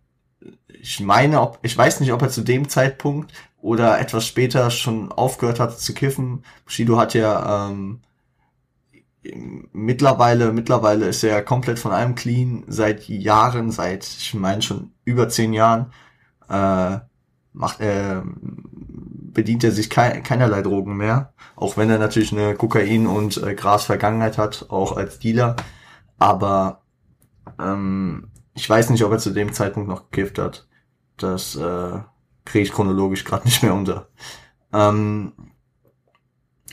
ich 0.81 1.01
meine, 1.01 1.41
ob, 1.41 1.59
ich 1.63 1.77
weiß 1.77 2.01
nicht, 2.01 2.13
ob 2.13 2.23
er 2.23 2.29
zu 2.31 2.43
dem 2.43 2.69
Zeitpunkt 2.69 3.33
oder 3.61 3.99
etwas 4.01 4.27
später 4.27 4.71
schon 4.71 5.11
aufgehört 5.13 5.61
hat 5.61 5.79
zu 5.81 5.95
kiffen. 5.95 6.45
Bushido 6.65 6.99
hat 6.99 7.15
ja 7.15 7.69
ähm, 7.69 8.01
mittlerweile, 9.73 10.53
mittlerweile 10.53 11.07
ist 11.07 11.25
er 11.25 11.43
komplett 11.43 11.79
von 11.79 11.93
allem 11.93 12.15
clean, 12.15 12.65
seit 12.69 13.09
Jahren, 13.09 13.71
seit, 13.73 14.07
ich 14.07 14.35
meine 14.35 14.63
schon 14.63 14.93
über 15.05 15.29
zehn 15.29 15.53
Jahren, 15.53 15.93
äh, 16.49 16.99
macht 17.53 17.81
er, 17.81 18.25
bedient 19.37 19.63
er 19.63 19.71
sich 19.71 19.91
kein, 19.91 20.23
keinerlei 20.23 20.63
Drogen 20.63 20.97
mehr. 20.97 21.35
Auch 21.55 21.77
wenn 21.77 21.91
er 21.91 21.99
natürlich 21.99 22.33
eine 22.33 22.55
Kokain- 22.55 23.07
und 23.07 23.37
äh, 23.37 23.55
Gras-Vergangenheit 23.55 24.39
hat, 24.39 24.67
auch 24.71 24.97
als 24.97 25.19
Dealer. 25.19 25.57
Aber 26.19 26.83
ähm, 27.61 28.31
ich 28.55 28.69
weiß 28.69 28.91
nicht, 28.91 29.05
ob 29.05 29.13
er 29.13 29.19
zu 29.19 29.31
dem 29.31 29.53
Zeitpunkt 29.53 29.89
noch 29.89 30.11
gekifft 30.11 30.39
hat. 30.39 30.67
Das 31.19 31.55
äh, 31.55 31.99
kriege 32.47 32.65
ich 32.65 32.73
chronologisch 32.73 33.25
gerade 33.25 33.45
nicht 33.45 33.63
mehr 33.63 33.75
unter. 33.75 34.09
Ähm, 34.73 35.35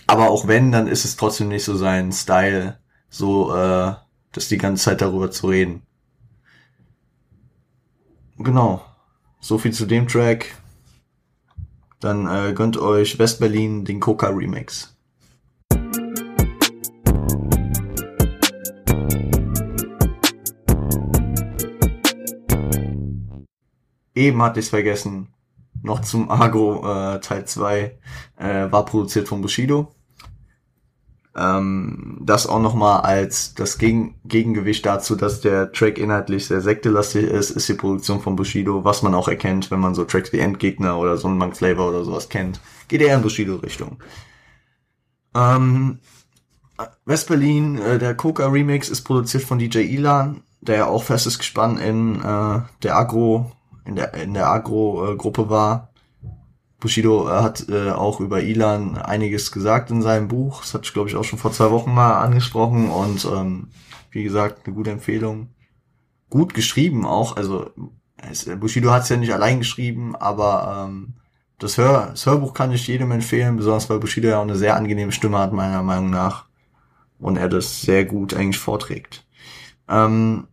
aber 0.08 0.29
auch 0.29 0.48
wenn, 0.48 0.72
dann 0.72 0.88
ist 0.88 1.03
es 1.05 1.17
trotzdem 1.17 1.50
nicht 1.50 1.65
so 1.65 1.75
sein 1.75 2.12
Style, 2.13 2.79
so 3.10 3.53
äh, 3.53 3.93
das 4.32 4.48
die 4.48 4.58
ganze 4.58 4.86
Zeit 4.86 5.01
darüber 5.01 5.32
zu 5.32 5.48
reden. 5.48 5.84
Genau. 8.38 8.84
So 9.41 9.58
viel 9.58 9.74
zu 9.74 9.86
dem 9.86 10.08
Track 10.08 10.62
dann 12.03 12.27
äh, 12.27 12.53
gönnt 12.53 12.77
euch 12.77 13.17
Westberlin 13.17 13.86
den 13.86 14.00
Coca 14.00 14.27
Remix. 14.27 14.95
Eben 24.15 24.41
hatte 24.43 24.60
ich 24.60 24.65
es 24.65 24.69
vergessen. 24.69 25.29
Noch 25.81 26.01
zum 26.01 26.29
Agro 26.29 26.86
äh, 26.86 27.19
Teil 27.19 27.45
2 27.45 27.98
äh, 28.38 28.72
war 28.72 28.86
produziert 28.86 29.27
von 29.27 29.41
Bushido. 29.41 29.93
Ähm, 31.36 32.20
das 32.22 32.46
auch 32.46 32.60
nochmal 32.60 33.02
als 33.02 33.56
das 33.56 33.80
Gegen 33.80 34.16
Gegengewicht 34.24 34.86
dazu, 34.86 35.16
dass 35.16 35.42
der 35.42 35.72
Track 35.72 35.98
inhaltlich 35.98 36.46
sehr 36.46 36.62
sektelastig 36.62 37.25
ist, 37.25 37.50
ist 37.50 37.68
die 37.68 37.74
Produktion 37.74 38.22
von 38.22 38.36
Bushido, 38.36 38.84
was 38.84 39.02
man 39.02 39.16
auch 39.16 39.28
erkennt, 39.28 39.72
wenn 39.72 39.80
man 39.80 39.96
so 39.96 40.04
Tracks 40.04 40.32
wie 40.32 40.40
Endgegner 40.40 40.98
oder 41.00 41.18
so 41.18 41.28
einen 41.28 41.54
Flavor 41.54 41.90
oder 41.90 42.04
sowas 42.04 42.30
kennt. 42.30 42.60
Geht 42.88 43.02
eher 43.02 43.16
in 43.16 43.24
Bushido-Richtung. 43.24 43.98
Ähm, 45.36 46.00
West-Berlin, 47.06 47.80
äh, 47.80 47.98
der 47.98 48.16
Coca 48.16 48.48
Remix 48.48 48.90
ist 48.90 49.02
produziert 49.02 49.44
von 49.44 49.58
DJ 49.58 49.80
Ilan, 49.80 50.44
der 50.62 50.78
ja 50.78 50.86
auch 50.86 51.04
festes 51.04 51.40
Gespann 51.40 51.78
in 51.78 52.16
äh, 52.22 52.62
der 52.84 52.96
Agro, 52.96 53.52
in 53.86 53.96
der, 53.96 54.13
in 54.13 54.36
der 54.36 54.48
Agro-Gruppe 54.48 55.50
war. 55.50 55.92
Bushido 56.84 57.30
äh, 57.30 57.32
hat 57.32 57.70
äh, 57.70 57.92
auch 57.92 58.20
über 58.20 58.44
Ilan 58.44 58.98
einiges 58.98 59.54
gesagt 59.54 59.90
in 59.90 60.02
seinem 60.02 60.28
Buch. 60.28 60.60
Das 60.60 60.74
hatte 60.74 60.84
ich, 60.84 60.94
glaube 60.94 61.08
ich, 61.10 61.16
auch 61.16 61.24
schon 61.24 61.40
vor 61.40 61.54
zwei 61.54 61.72
Wochen 61.72 61.94
mal 61.94 62.20
angesprochen. 62.20 62.90
Und 62.90 63.24
ähm, 63.24 63.70
wie 64.12 64.24
gesagt, 64.24 64.66
eine 64.66 64.75
gute 64.75 64.92
Empfehlung. 64.92 65.48
Gut 66.30 66.54
geschrieben 66.54 67.06
auch. 67.06 67.38
Also 67.38 67.72
es, 68.18 68.50
Bushido 68.60 68.92
hat 68.92 69.04
es 69.04 69.10
ja 69.10 69.16
nicht 69.16 69.34
allein 69.34 69.60
geschrieben, 69.60 70.13
aber 70.18 70.88
ähm, 70.90 71.13
das, 71.58 71.78
Hör, 71.78 72.08
das 72.08 72.25
Hörbuch 72.25 72.54
kann 72.54 72.74
ich 72.74 72.86
jedem 72.86 73.12
empfehlen, 73.12 73.56
besonders 73.56 73.90
weil 73.90 74.00
Bushido 74.00 74.28
ja 74.28 74.40
auch 74.40 74.44
eine 74.44 74.58
sehr 74.58 74.75
angenehme 74.75 75.13
Stimme 75.13 75.38
hat, 75.38 75.54
meiner 75.54 75.84
Meinung 75.84 76.10
nach. 76.10 76.48
Und 77.18 77.38
er 77.38 77.48
das 77.48 77.82
sehr 77.82 78.04
gut 78.04 78.34
eigentlich 78.34 78.60
vorträgt. 78.60 79.25
Ähm, 79.88 80.48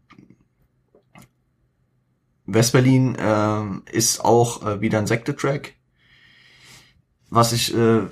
Westberlin 2.46 3.16
ähm, 3.18 3.82
ist 3.90 4.24
auch 4.24 4.64
äh, 4.64 4.80
wieder 4.80 4.98
ein 5.00 5.08
Sekte-Track 5.08 5.74
was 7.30 7.52
ich 7.52 7.74
äh, 7.74 8.02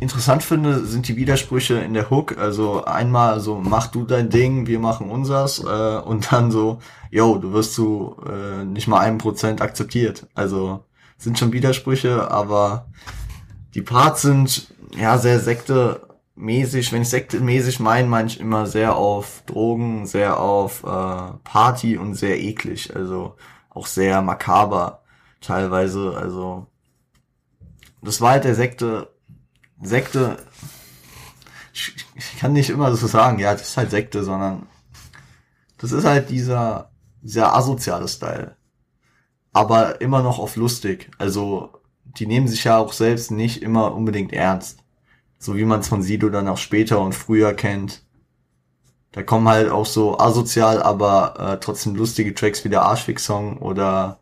interessant 0.00 0.42
finde, 0.42 0.84
sind 0.84 1.08
die 1.08 1.16
Widersprüche 1.16 1.74
in 1.74 1.94
der 1.94 2.10
Hook. 2.10 2.36
Also 2.38 2.84
einmal 2.84 3.40
so, 3.40 3.60
mach 3.62 3.86
du 3.88 4.04
dein 4.04 4.30
Ding, 4.30 4.66
wir 4.66 4.78
machen 4.78 5.10
unsers. 5.10 5.62
Äh, 5.62 5.98
und 5.98 6.32
dann 6.32 6.50
so, 6.50 6.78
yo, 7.10 7.38
du 7.38 7.52
wirst 7.52 7.74
zu 7.74 8.16
äh, 8.28 8.64
nicht 8.64 8.88
mal 8.88 9.00
einem 9.00 9.18
Prozent 9.18 9.62
akzeptiert. 9.62 10.26
Also 10.34 10.84
sind 11.16 11.38
schon 11.38 11.52
Widersprüche, 11.52 12.30
aber 12.30 12.86
die 13.74 13.82
Parts 13.82 14.22
sind 14.22 14.74
ja 14.96 15.18
sehr 15.18 15.40
sektemäßig. 15.40 16.92
Wenn 16.92 17.02
ich 17.02 17.08
sektemäßig 17.08 17.80
meine, 17.80 18.08
meine 18.08 18.28
ich 18.28 18.40
immer 18.40 18.66
sehr 18.66 18.96
auf 18.96 19.42
Drogen, 19.46 20.06
sehr 20.06 20.40
auf 20.40 20.82
äh, 20.84 21.32
Party 21.44 21.96
und 21.96 22.14
sehr 22.14 22.40
eklig. 22.40 22.94
Also 22.94 23.36
auch 23.70 23.86
sehr 23.86 24.22
makaber 24.22 25.02
teilweise. 25.40 26.16
Also 26.16 26.66
das 28.06 28.20
war 28.20 28.32
halt 28.32 28.44
der 28.44 28.54
Sekte, 28.54 29.14
Sekte, 29.82 30.38
ich, 31.72 31.96
ich 32.14 32.38
kann 32.38 32.52
nicht 32.52 32.70
immer 32.70 32.94
so 32.94 33.06
sagen, 33.06 33.38
ja, 33.38 33.52
das 33.52 33.68
ist 33.68 33.76
halt 33.76 33.90
Sekte, 33.90 34.22
sondern 34.24 34.66
das 35.78 35.92
ist 35.92 36.04
halt 36.04 36.30
dieser, 36.30 36.90
dieser 37.22 37.54
asoziale 37.54 38.08
Style. 38.08 38.56
Aber 39.52 40.00
immer 40.00 40.22
noch 40.22 40.38
auf 40.38 40.56
lustig. 40.56 41.10
Also, 41.18 41.72
die 42.04 42.26
nehmen 42.26 42.48
sich 42.48 42.64
ja 42.64 42.78
auch 42.78 42.92
selbst 42.92 43.30
nicht 43.30 43.62
immer 43.62 43.94
unbedingt 43.94 44.32
ernst. 44.32 44.80
So 45.38 45.56
wie 45.56 45.64
man 45.64 45.80
es 45.80 45.88
von 45.88 46.02
Sido 46.02 46.30
dann 46.30 46.48
auch 46.48 46.58
später 46.58 47.00
und 47.00 47.14
früher 47.14 47.52
kennt. 47.54 48.02
Da 49.12 49.22
kommen 49.22 49.48
halt 49.48 49.70
auch 49.70 49.86
so 49.86 50.18
asozial, 50.18 50.82
aber 50.82 51.38
äh, 51.38 51.60
trotzdem 51.60 51.94
lustige 51.94 52.34
Tracks 52.34 52.64
wie 52.64 52.68
der 52.68 52.82
Arschfix-Song 52.82 53.58
oder, 53.58 54.20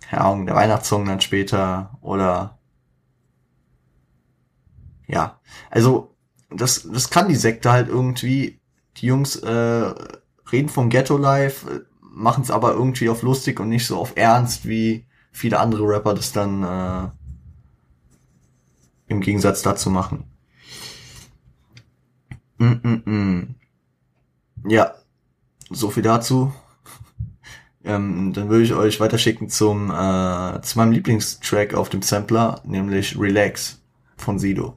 keine 0.00 0.22
Ahnung, 0.22 0.46
der 0.46 0.54
Weihnachtssong 0.54 1.06
dann 1.06 1.20
später 1.20 1.96
oder, 2.02 2.57
ja. 5.08 5.40
Also, 5.70 6.14
das, 6.50 6.88
das 6.90 7.10
kann 7.10 7.28
die 7.28 7.36
Sekte 7.36 7.72
halt 7.72 7.88
irgendwie. 7.88 8.60
Die 8.98 9.06
Jungs 9.06 9.36
äh, 9.36 9.94
reden 10.50 10.68
vom 10.68 10.88
Ghetto-Life, 10.90 11.86
machen 12.00 12.42
es 12.42 12.50
aber 12.50 12.72
irgendwie 12.72 13.08
auf 13.08 13.22
lustig 13.22 13.60
und 13.60 13.68
nicht 13.68 13.86
so 13.86 13.98
auf 13.98 14.12
ernst, 14.16 14.66
wie 14.66 15.06
viele 15.30 15.60
andere 15.60 15.84
Rapper 15.84 16.14
das 16.14 16.32
dann 16.32 16.62
äh, 16.64 17.08
im 19.06 19.20
Gegensatz 19.20 19.62
dazu 19.62 19.90
machen. 19.90 20.24
Mm 22.58 22.64
-mm 22.64 23.04
-mm. 23.04 23.46
Ja, 24.68 24.94
so 25.70 25.90
viel 25.90 26.02
dazu. 26.02 26.52
ähm, 27.84 28.32
dann 28.32 28.48
würde 28.48 28.64
ich 28.64 28.74
euch 28.74 28.98
weiterschicken 28.98 29.48
zum 29.48 29.90
äh, 29.90 30.60
zu 30.62 30.78
meinem 30.78 30.92
Lieblingstrack 30.92 31.74
auf 31.74 31.88
dem 31.88 32.02
Sampler, 32.02 32.60
nämlich 32.64 33.18
Relax 33.18 33.80
von 34.16 34.38
Sido. 34.40 34.76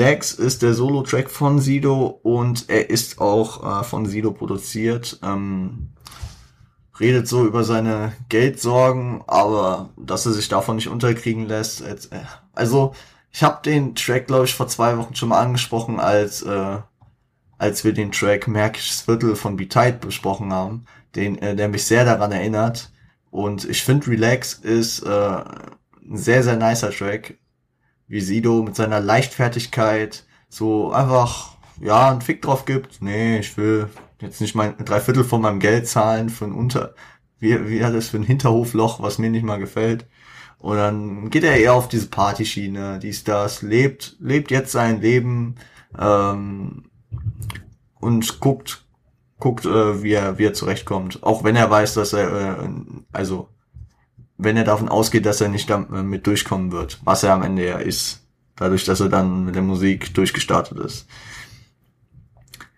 Relax 0.00 0.32
ist 0.32 0.62
der 0.62 0.72
Solo-Track 0.72 1.30
von 1.30 1.58
Sido 1.58 2.06
und 2.22 2.70
er 2.70 2.88
ist 2.88 3.20
auch 3.20 3.80
äh, 3.80 3.84
von 3.84 4.06
Sido 4.06 4.32
produziert. 4.32 5.20
Ähm, 5.22 5.90
redet 6.98 7.28
so 7.28 7.44
über 7.44 7.64
seine 7.64 8.14
Geldsorgen, 8.30 9.22
aber 9.26 9.90
dass 9.98 10.24
er 10.24 10.32
sich 10.32 10.48
davon 10.48 10.76
nicht 10.76 10.88
unterkriegen 10.88 11.46
lässt. 11.46 11.82
Äh, 11.82 11.96
also 12.54 12.94
ich 13.30 13.42
habe 13.42 13.60
den 13.62 13.94
Track, 13.94 14.26
glaube 14.26 14.46
ich, 14.46 14.54
vor 14.54 14.68
zwei 14.68 14.96
Wochen 14.96 15.14
schon 15.14 15.28
mal 15.28 15.40
angesprochen, 15.40 16.00
als 16.00 16.40
äh, 16.42 16.78
als 17.58 17.84
wir 17.84 17.92
den 17.92 18.10
Track 18.10 18.48
Märkisches 18.48 19.02
Viertel 19.02 19.36
von 19.36 19.58
Be 19.58 19.68
Tight 19.68 20.00
besprochen 20.00 20.50
haben, 20.50 20.86
den, 21.14 21.36
äh, 21.42 21.54
der 21.54 21.68
mich 21.68 21.84
sehr 21.84 22.06
daran 22.06 22.32
erinnert. 22.32 22.90
Und 23.30 23.68
ich 23.68 23.82
finde 23.82 24.06
Relax 24.06 24.54
ist 24.54 25.02
äh, 25.02 25.10
ein 25.10 26.16
sehr, 26.16 26.42
sehr 26.42 26.56
nicer 26.56 26.90
Track 26.90 27.36
wie 28.10 28.20
Sido 28.20 28.62
mit 28.64 28.74
seiner 28.74 29.00
Leichtfertigkeit 29.00 30.24
so 30.48 30.90
einfach, 30.90 31.56
ja, 31.80 32.10
einen 32.10 32.20
Fick 32.20 32.42
drauf 32.42 32.64
gibt. 32.64 33.00
Nee, 33.00 33.38
ich 33.38 33.56
will 33.56 33.88
jetzt 34.20 34.40
nicht 34.40 34.56
mein 34.56 34.76
drei 34.84 35.00
Viertel 35.00 35.22
von 35.22 35.40
meinem 35.40 35.60
Geld 35.60 35.86
zahlen 35.86 36.28
für 36.28 36.46
ein 36.46 36.52
Unter, 36.52 36.94
wie, 37.38 37.68
wie 37.68 37.78
das 37.78 38.08
für 38.08 38.16
ein 38.16 38.24
Hinterhofloch, 38.24 39.00
was 39.00 39.18
mir 39.18 39.30
nicht 39.30 39.44
mal 39.44 39.60
gefällt. 39.60 40.06
Und 40.58 40.76
dann 40.76 41.30
geht 41.30 41.44
er 41.44 41.56
eher 41.56 41.72
auf 41.72 41.88
diese 41.88 42.08
Partyschiene, 42.08 42.98
dies, 42.98 43.22
das, 43.22 43.62
lebt, 43.62 44.16
lebt 44.18 44.50
jetzt 44.50 44.72
sein 44.72 45.00
Leben, 45.00 45.54
ähm, 45.96 46.90
und 48.00 48.40
guckt, 48.40 48.84
guckt, 49.38 49.66
äh, 49.66 50.02
wie 50.02 50.14
er, 50.14 50.36
wie 50.36 50.46
er 50.46 50.52
zurechtkommt. 50.52 51.22
Auch 51.22 51.44
wenn 51.44 51.54
er 51.54 51.70
weiß, 51.70 51.94
dass 51.94 52.12
er, 52.12 52.58
äh, 52.58 52.68
also 53.12 53.48
wenn 54.42 54.56
er 54.56 54.64
davon 54.64 54.88
ausgeht, 54.88 55.26
dass 55.26 55.40
er 55.40 55.48
nicht 55.48 55.70
damit 55.70 56.26
durchkommen 56.26 56.72
wird, 56.72 57.00
was 57.04 57.22
er 57.22 57.34
am 57.34 57.42
Ende 57.42 57.66
ja 57.66 57.78
ist, 57.78 58.26
dadurch, 58.56 58.84
dass 58.84 59.00
er 59.00 59.08
dann 59.08 59.44
mit 59.44 59.54
der 59.54 59.62
Musik 59.62 60.14
durchgestartet 60.14 60.78
ist. 60.78 61.06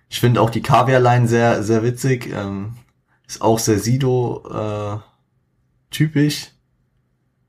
Ich 0.09 0.21
finde 0.21 0.41
auch 0.41 0.51
die 0.51 0.63
Kaviar-Line 0.63 1.27
sehr, 1.27 1.63
sehr 1.63 1.83
witzig, 1.83 2.31
ähm, 2.33 2.75
ist 3.27 3.41
auch 3.41 3.59
sehr 3.59 3.79
Sido 3.79 4.43
äh, 4.51 4.99
typisch. 5.91 6.51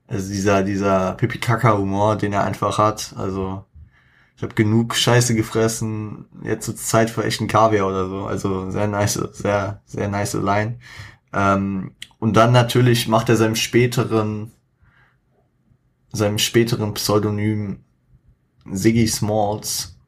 Also 0.06 0.32
dieser, 0.32 0.62
dieser 0.62 1.12
Pipi-Kaka-Humor, 1.14 2.16
den 2.16 2.32
er 2.32 2.44
einfach 2.44 2.78
hat. 2.78 3.14
Also 3.16 3.64
ich 4.36 4.42
habe 4.42 4.54
genug 4.54 4.94
Scheiße 4.94 5.34
gefressen, 5.34 6.26
jetzt 6.42 6.66
zur 6.66 6.76
Zeit 6.76 7.10
für 7.10 7.24
echten 7.24 7.48
Kaviar 7.48 7.86
oder 7.86 8.08
so. 8.08 8.26
Also 8.26 8.70
sehr 8.70 8.88
nice, 8.88 9.14
sehr, 9.32 9.82
sehr 9.84 10.08
nice 10.08 10.34
Line. 10.34 10.78
Ähm, 11.34 11.90
und 12.18 12.36
dann 12.36 12.52
natürlich 12.52 13.08
macht 13.08 13.28
er 13.28 13.36
seinem 13.36 13.56
späteren, 13.56 14.52
seinem 16.12 16.38
späteren 16.38 16.94
Pseudonym 16.94 17.80
Siggy 18.70 19.06
Smalls 19.08 19.98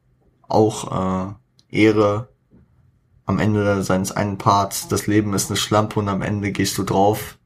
auch 0.47 1.29
äh, 1.29 1.33
Ehre 1.69 2.29
am 3.25 3.39
Ende 3.39 3.83
seines 3.83 4.13
einen 4.13 4.37
Parts. 4.37 4.87
Das 4.87 5.05
Leben 5.05 5.33
ist 5.33 5.49
eine 5.49 5.57
Schlampe 5.57 5.99
und 5.99 6.07
am 6.07 6.21
Ende 6.21 6.51
gehst 6.51 6.77
du 6.77 6.83
drauf. 6.83 7.37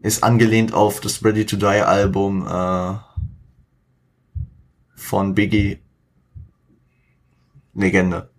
Ist 0.00 0.24
angelehnt 0.24 0.74
auf 0.74 1.00
das 1.00 1.24
Ready 1.24 1.46
to 1.46 1.56
Die 1.56 1.64
Album 1.66 2.46
äh, 2.46 2.94
von 4.96 5.34
Biggie. 5.34 5.78
Legende. 7.72 8.30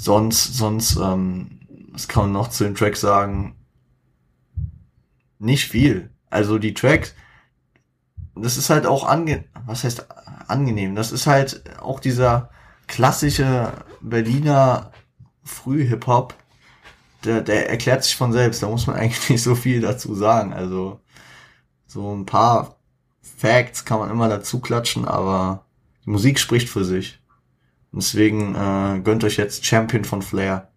Sonst, 0.00 0.56
sonst, 0.56 0.96
ähm, 0.96 1.58
was 1.90 2.06
kann 2.06 2.24
man 2.24 2.32
noch 2.32 2.50
zu 2.50 2.62
dem 2.62 2.76
Track 2.76 2.96
sagen? 2.96 3.56
Nicht 5.40 5.64
viel. 5.64 6.10
Also 6.30 6.58
die 6.58 6.72
Tracks, 6.72 7.14
das 8.36 8.56
ist 8.56 8.70
halt 8.70 8.86
auch 8.86 9.04
ange, 9.04 9.44
was 9.66 9.82
heißt 9.82 10.06
angenehm? 10.46 10.94
Das 10.94 11.10
ist 11.10 11.26
halt 11.26 11.64
auch 11.80 11.98
dieser 11.98 12.50
klassische 12.86 13.72
Berliner 14.00 14.92
Früh-Hip-Hop, 15.42 16.32
der, 17.24 17.40
der 17.40 17.68
erklärt 17.68 18.04
sich 18.04 18.14
von 18.14 18.32
selbst. 18.32 18.62
Da 18.62 18.68
muss 18.68 18.86
man 18.86 18.94
eigentlich 19.00 19.28
nicht 19.28 19.42
so 19.42 19.56
viel 19.56 19.80
dazu 19.80 20.14
sagen. 20.14 20.52
Also 20.52 21.00
so 21.88 22.14
ein 22.14 22.24
paar 22.24 22.76
Facts 23.20 23.84
kann 23.84 23.98
man 23.98 24.10
immer 24.10 24.28
dazu 24.28 24.60
klatschen, 24.60 25.06
aber 25.06 25.64
die 26.04 26.10
Musik 26.10 26.38
spricht 26.38 26.68
für 26.68 26.84
sich. 26.84 27.20
Deswegen 27.92 28.54
äh, 28.54 29.00
gönnt 29.00 29.24
euch 29.24 29.36
jetzt 29.36 29.64
Champion 29.64 30.04
von 30.04 30.22
Flair. 30.22 30.70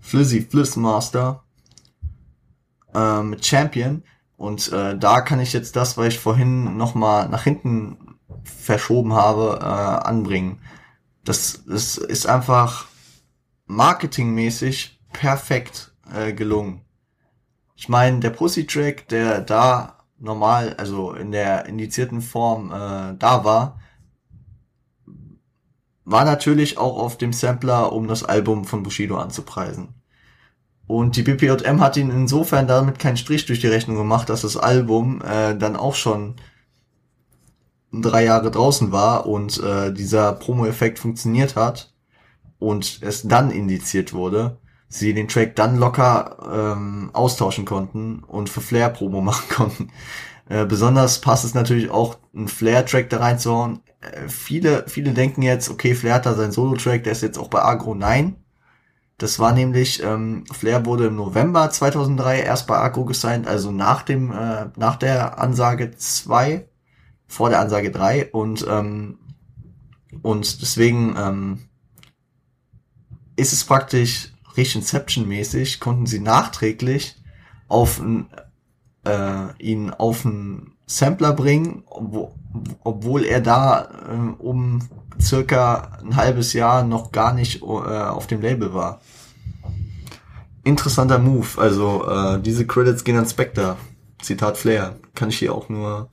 Flizzy 0.00 0.42
Flissmaster 0.42 1.44
äh, 2.94 3.22
mit 3.22 3.44
Champion. 3.44 4.04
Und 4.36 4.72
äh, 4.72 4.98
da 4.98 5.20
kann 5.20 5.40
ich 5.40 5.52
jetzt 5.52 5.76
das, 5.76 5.96
was 5.96 6.08
ich 6.08 6.18
vorhin 6.18 6.76
nochmal 6.76 7.28
nach 7.28 7.44
hinten 7.44 7.96
verschoben 8.44 9.14
habe, 9.14 9.58
äh, 9.60 9.64
anbringen. 9.64 10.60
Das, 11.24 11.64
das 11.66 11.96
ist 11.96 12.26
einfach 12.26 12.86
marketingmäßig 13.66 15.00
perfekt 15.12 15.94
äh, 16.12 16.32
gelungen. 16.32 16.84
Ich 17.82 17.88
meine, 17.88 18.20
der 18.20 18.30
Pussy-Track, 18.30 19.08
der 19.08 19.40
da 19.40 19.98
normal, 20.20 20.74
also 20.74 21.14
in 21.14 21.32
der 21.32 21.66
indizierten 21.66 22.20
Form 22.20 22.70
äh, 22.70 23.16
da 23.18 23.44
war, 23.44 23.80
war 26.04 26.24
natürlich 26.24 26.78
auch 26.78 26.96
auf 26.96 27.18
dem 27.18 27.32
Sampler, 27.32 27.92
um 27.92 28.06
das 28.06 28.22
Album 28.22 28.66
von 28.66 28.84
Bushido 28.84 29.16
anzupreisen. 29.16 29.94
Und 30.86 31.16
die 31.16 31.24
BPJM 31.24 31.80
hat 31.80 31.96
ihn 31.96 32.10
insofern 32.10 32.68
damit 32.68 33.00
keinen 33.00 33.16
Strich 33.16 33.46
durch 33.46 33.58
die 33.58 33.66
Rechnung 33.66 33.96
gemacht, 33.96 34.28
dass 34.28 34.42
das 34.42 34.56
Album 34.56 35.20
äh, 35.20 35.56
dann 35.58 35.74
auch 35.74 35.96
schon 35.96 36.36
drei 37.92 38.26
Jahre 38.26 38.52
draußen 38.52 38.92
war 38.92 39.26
und 39.26 39.60
äh, 39.60 39.92
dieser 39.92 40.34
Promo-Effekt 40.34 41.00
funktioniert 41.00 41.56
hat 41.56 41.92
und 42.60 43.00
es 43.02 43.26
dann 43.26 43.50
indiziert 43.50 44.12
wurde 44.12 44.61
sie 44.92 45.14
den 45.14 45.28
Track 45.28 45.56
dann 45.56 45.76
locker 45.76 46.76
ähm, 46.76 47.10
austauschen 47.14 47.64
konnten 47.64 48.22
und 48.24 48.50
für 48.50 48.60
Flair 48.60 48.90
Promo 48.90 49.20
machen 49.22 49.48
konnten. 49.48 49.88
Äh, 50.48 50.66
besonders 50.66 51.20
passt 51.20 51.44
es 51.44 51.54
natürlich 51.54 51.90
auch, 51.90 52.18
einen 52.34 52.48
Flair-Track 52.48 53.08
da 53.08 53.18
reinzuhauen. 53.18 53.80
Äh, 54.00 54.28
viele, 54.28 54.84
viele 54.88 55.12
denken 55.12 55.42
jetzt, 55.42 55.70
okay, 55.70 55.94
Flair 55.94 56.14
hat 56.14 56.26
da 56.26 56.34
seinen 56.34 56.52
Solo-Track, 56.52 57.04
der 57.04 57.12
ist 57.12 57.22
jetzt 57.22 57.38
auch 57.38 57.48
bei 57.48 57.62
Agro. 57.62 57.94
Nein. 57.94 58.36
Das 59.16 59.38
war 59.38 59.52
nämlich, 59.52 60.02
ähm, 60.02 60.44
Flair 60.52 60.84
wurde 60.84 61.06
im 61.06 61.16
November 61.16 61.70
2003 61.70 62.40
erst 62.40 62.66
bei 62.66 62.76
Agro 62.76 63.04
gesigned, 63.04 63.46
also 63.46 63.70
nach 63.70 64.02
dem, 64.02 64.32
äh, 64.32 64.66
nach 64.76 64.96
der 64.96 65.38
Ansage 65.38 65.92
2, 65.92 66.68
vor 67.28 67.48
der 67.48 67.60
Ansage 67.60 67.90
3 67.90 68.30
und, 68.32 68.66
ähm, 68.68 69.18
und 70.22 70.60
deswegen, 70.60 71.14
ähm, 71.16 71.58
ist 73.36 73.52
es 73.52 73.64
praktisch 73.64 74.31
Inception-mäßig 74.56 75.80
konnten 75.80 76.06
sie 76.06 76.20
nachträglich 76.20 77.16
auf 77.68 78.00
ein 78.00 78.28
äh, 79.04 79.56
ihn 79.58 79.90
auf 79.90 80.24
einen 80.24 80.72
Sampler 80.86 81.32
bringen, 81.32 81.82
ob, 81.86 82.34
obwohl 82.84 83.24
er 83.24 83.40
da 83.40 83.88
äh, 84.08 84.42
um 84.42 84.88
circa 85.20 85.98
ein 86.02 86.16
halbes 86.16 86.52
Jahr 86.52 86.84
noch 86.84 87.12
gar 87.12 87.32
nicht 87.32 87.62
äh, 87.62 87.64
auf 87.64 88.26
dem 88.26 88.40
Label 88.40 88.74
war. 88.74 89.00
Interessanter 90.64 91.18
Move. 91.18 91.48
Also 91.56 92.08
äh, 92.08 92.40
diese 92.40 92.66
Credits 92.66 93.04
gehen 93.04 93.18
an 93.18 93.26
Spectre. 93.26 93.76
Zitat 94.20 94.56
Flair. 94.56 94.96
Kann 95.14 95.30
ich 95.30 95.38
hier 95.38 95.54
auch 95.54 95.68
nur 95.68 96.10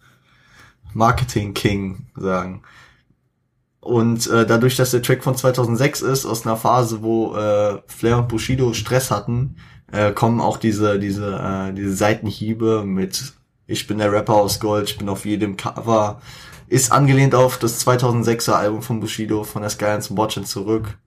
Marketing 0.93 1.53
King 1.53 2.07
sagen. 2.15 2.63
Und 3.81 4.27
äh, 4.27 4.45
dadurch, 4.45 4.75
dass 4.75 4.91
der 4.91 5.01
Track 5.01 5.23
von 5.23 5.35
2006 5.35 6.01
ist, 6.01 6.25
aus 6.25 6.45
einer 6.45 6.57
Phase, 6.57 7.01
wo 7.01 7.35
äh, 7.35 7.81
Flair 7.87 8.17
und 8.17 8.27
Bushido 8.27 8.73
Stress 8.73 9.09
hatten, 9.09 9.55
äh, 9.91 10.11
kommen 10.11 10.41
auch 10.41 10.57
diese 10.57 10.99
diese 10.99 11.35
äh, 11.35 11.73
diese 11.73 11.93
Seitenhiebe 11.93 12.83
mit 12.85 13.33
ich 13.67 13.87
bin 13.87 13.99
der 13.99 14.11
Rapper 14.11 14.33
aus 14.35 14.59
Gold, 14.59 14.89
ich 14.89 14.97
bin 14.97 15.09
auf 15.09 15.25
jedem 15.25 15.55
Cover, 15.55 16.21
ist 16.67 16.91
angelehnt 16.91 17.35
auf 17.35 17.57
das 17.59 17.85
2006er 17.85 18.53
Album 18.53 18.81
von 18.81 18.99
Bushido 18.99 19.43
von 19.43 19.61
der 19.61 19.69
Skyline 19.69 20.03
Watching 20.11 20.45
zurück. 20.45 20.97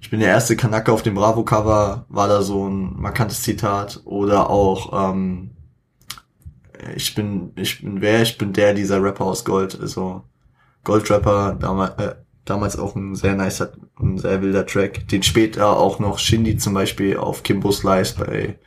Ich 0.00 0.10
bin 0.10 0.20
der 0.20 0.28
erste 0.28 0.56
Kanaka 0.56 0.92
auf 0.92 1.02
dem 1.02 1.14
Bravo 1.14 1.44
Cover, 1.44 2.04
war 2.08 2.28
da 2.28 2.42
so 2.42 2.68
ein 2.68 3.00
markantes 3.00 3.42
Zitat. 3.42 4.02
Oder 4.04 4.50
auch 4.50 5.10
ähm, 5.10 5.50
ich 6.96 7.14
bin 7.14 7.52
ich 7.56 7.80
bin 7.82 8.00
wer, 8.00 8.22
ich 8.22 8.36
bin 8.38 8.52
der 8.52 8.74
dieser 8.74 9.02
Rapper 9.02 9.24
aus 9.24 9.44
Gold, 9.44 9.80
also 9.80 10.22
Goldrapper, 10.84 11.56
damals, 11.58 11.98
äh, 11.98 12.14
damals 12.44 12.78
auch 12.78 12.94
ein 12.94 13.14
sehr 13.14 13.34
nicer, 13.34 13.72
ein 13.98 14.18
sehr 14.18 14.42
wilder 14.42 14.66
Track, 14.66 15.08
den 15.08 15.22
später 15.22 15.76
auch 15.76 15.98
noch 15.98 16.18
Shindy 16.18 16.56
zum 16.56 16.74
Beispiel 16.74 17.16
auf 17.16 17.42
Kimbo 17.42 17.72
Slice 17.72 18.14
bei 18.16 18.58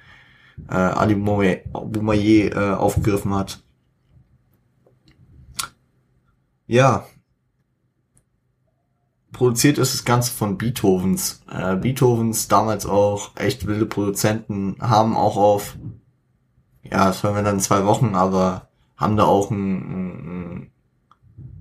äh, 0.69 0.73
Ali 0.73 1.15
Boumaier 1.15 2.55
äh, 2.55 2.75
aufgegriffen 2.75 3.33
hat. 3.35 3.61
Ja. 6.65 7.05
Produziert 9.31 9.77
ist 9.77 9.93
das 9.93 10.03
Ganze 10.03 10.31
von 10.31 10.57
Beethovens. 10.57 11.43
Äh, 11.49 11.75
Beethovens, 11.75 12.47
damals 12.47 12.87
auch 12.87 13.35
echt 13.35 13.67
wilde 13.67 13.85
Produzenten, 13.85 14.77
haben 14.79 15.15
auch 15.15 15.37
auf, 15.37 15.77
ja, 16.83 17.05
das 17.05 17.21
hören 17.21 17.35
wir 17.35 17.43
dann 17.43 17.55
in 17.55 17.61
zwei 17.61 17.85
Wochen, 17.85 18.15
aber 18.15 18.69
haben 18.97 19.15
da 19.15 19.25
auch 19.25 19.51
ein, 19.51 20.63
ein 20.63 20.71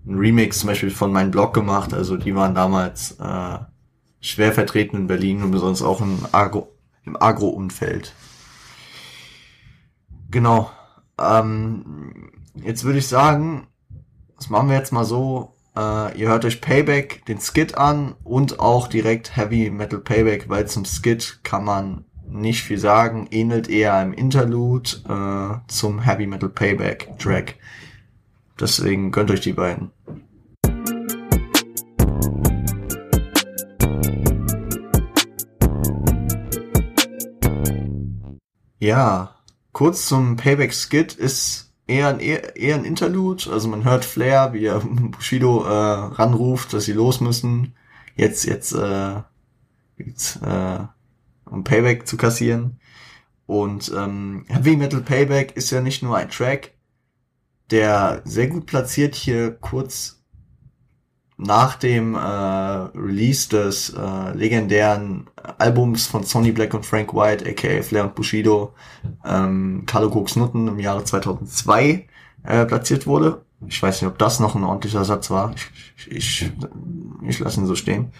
ein 0.06 0.18
Remix 0.18 0.60
zum 0.60 0.68
Beispiel 0.68 0.90
von 0.90 1.12
meinem 1.12 1.30
Blog 1.30 1.54
gemacht. 1.54 1.92
Also 1.92 2.16
die 2.16 2.34
waren 2.34 2.54
damals 2.54 3.12
äh, 3.20 3.58
schwer 4.20 4.52
vertreten 4.52 4.96
in 4.96 5.06
Berlin 5.06 5.42
und 5.42 5.50
besonders 5.50 5.82
auch 5.82 6.00
im 6.00 6.26
Agro, 6.32 6.72
im 7.04 7.20
Agro-Umfeld. 7.20 8.14
Genau. 10.30 10.70
Ähm, 11.18 12.30
jetzt 12.54 12.84
würde 12.84 12.98
ich 12.98 13.08
sagen, 13.08 13.66
das 14.36 14.50
machen 14.50 14.68
wir 14.68 14.76
jetzt 14.76 14.92
mal 14.92 15.04
so. 15.04 15.54
Äh, 15.76 16.18
ihr 16.18 16.28
hört 16.28 16.44
euch 16.44 16.60
Payback, 16.60 17.24
den 17.26 17.40
Skit 17.40 17.76
an 17.76 18.14
und 18.24 18.60
auch 18.60 18.88
direkt 18.88 19.36
Heavy 19.36 19.70
Metal 19.70 19.98
Payback, 19.98 20.48
weil 20.48 20.66
zum 20.66 20.84
Skit 20.84 21.40
kann 21.42 21.64
man 21.64 22.04
nicht 22.28 22.62
viel 22.62 22.78
sagen, 22.78 23.28
ähnelt 23.30 23.68
eher 23.68 23.94
einem 23.94 24.12
Interlude 24.12 24.90
äh, 25.08 25.72
zum 25.72 26.00
Heavy 26.00 26.26
Metal 26.26 26.48
Payback 26.48 27.18
Track. 27.18 27.56
Deswegen 28.58 29.12
gönnt 29.12 29.30
euch 29.30 29.40
die 29.40 29.52
beiden. 29.52 29.90
Ja, 38.78 39.34
kurz 39.72 40.06
zum 40.06 40.36
Payback 40.36 40.72
Skit 40.72 41.14
ist 41.14 41.72
eher 41.86 42.08
ein, 42.08 42.20
eher 42.20 42.74
ein 42.76 42.84
Interlude. 42.84 43.50
Also 43.50 43.68
man 43.68 43.84
hört 43.84 44.04
Flair, 44.04 44.52
wie 44.52 44.66
er 44.66 44.80
Bushido 44.84 45.64
äh, 45.64 45.68
ranruft, 45.68 46.72
dass 46.72 46.84
sie 46.84 46.92
los 46.92 47.20
müssen. 47.20 47.74
Jetzt, 48.14 48.44
jetzt, 48.44 48.72
äh, 48.72 49.20
jetzt 49.98 50.40
äh, 50.42 50.78
um 51.44 51.64
Payback 51.64 52.06
zu 52.06 52.16
kassieren. 52.16 52.80
Und 53.46 53.92
ähm, 53.96 54.44
Heavy 54.48 54.76
Metal 54.76 55.00
Payback 55.00 55.56
ist 55.56 55.70
ja 55.70 55.80
nicht 55.80 56.02
nur 56.02 56.16
ein 56.16 56.30
Track, 56.30 56.72
der 57.70 58.22
sehr 58.24 58.48
gut 58.48 58.66
platziert 58.66 59.14
hier 59.14 59.52
kurz 59.52 60.16
nach 61.38 61.76
dem 61.76 62.14
äh, 62.14 62.18
Release 62.18 63.48
des 63.48 63.90
äh, 63.90 64.32
legendären 64.32 65.28
Albums 65.58 66.06
von 66.06 66.24
Sonny 66.24 66.52
Black 66.52 66.72
und 66.72 66.86
Frank 66.86 67.12
White, 67.12 67.48
aka 67.48 67.82
Flair 67.82 68.04
und 68.04 68.14
Bushido, 68.14 68.74
ähm, 69.24 69.84
Carlo 69.86 70.08
Cooks 70.08 70.36
Nutten 70.36 70.66
im 70.68 70.78
Jahre 70.78 71.04
2002 71.04 72.08
äh, 72.44 72.64
platziert 72.64 73.06
wurde. 73.06 73.42
Ich 73.66 73.82
weiß 73.82 74.00
nicht, 74.00 74.10
ob 74.10 74.18
das 74.18 74.40
noch 74.40 74.54
ein 74.54 74.64
ordentlicher 74.64 75.04
Satz 75.04 75.30
war. 75.30 75.54
Ich, 75.96 76.10
ich, 76.10 76.52
ich 77.22 77.38
lasse 77.38 77.60
ihn 77.60 77.66
so 77.66 77.74
stehen. 77.74 78.12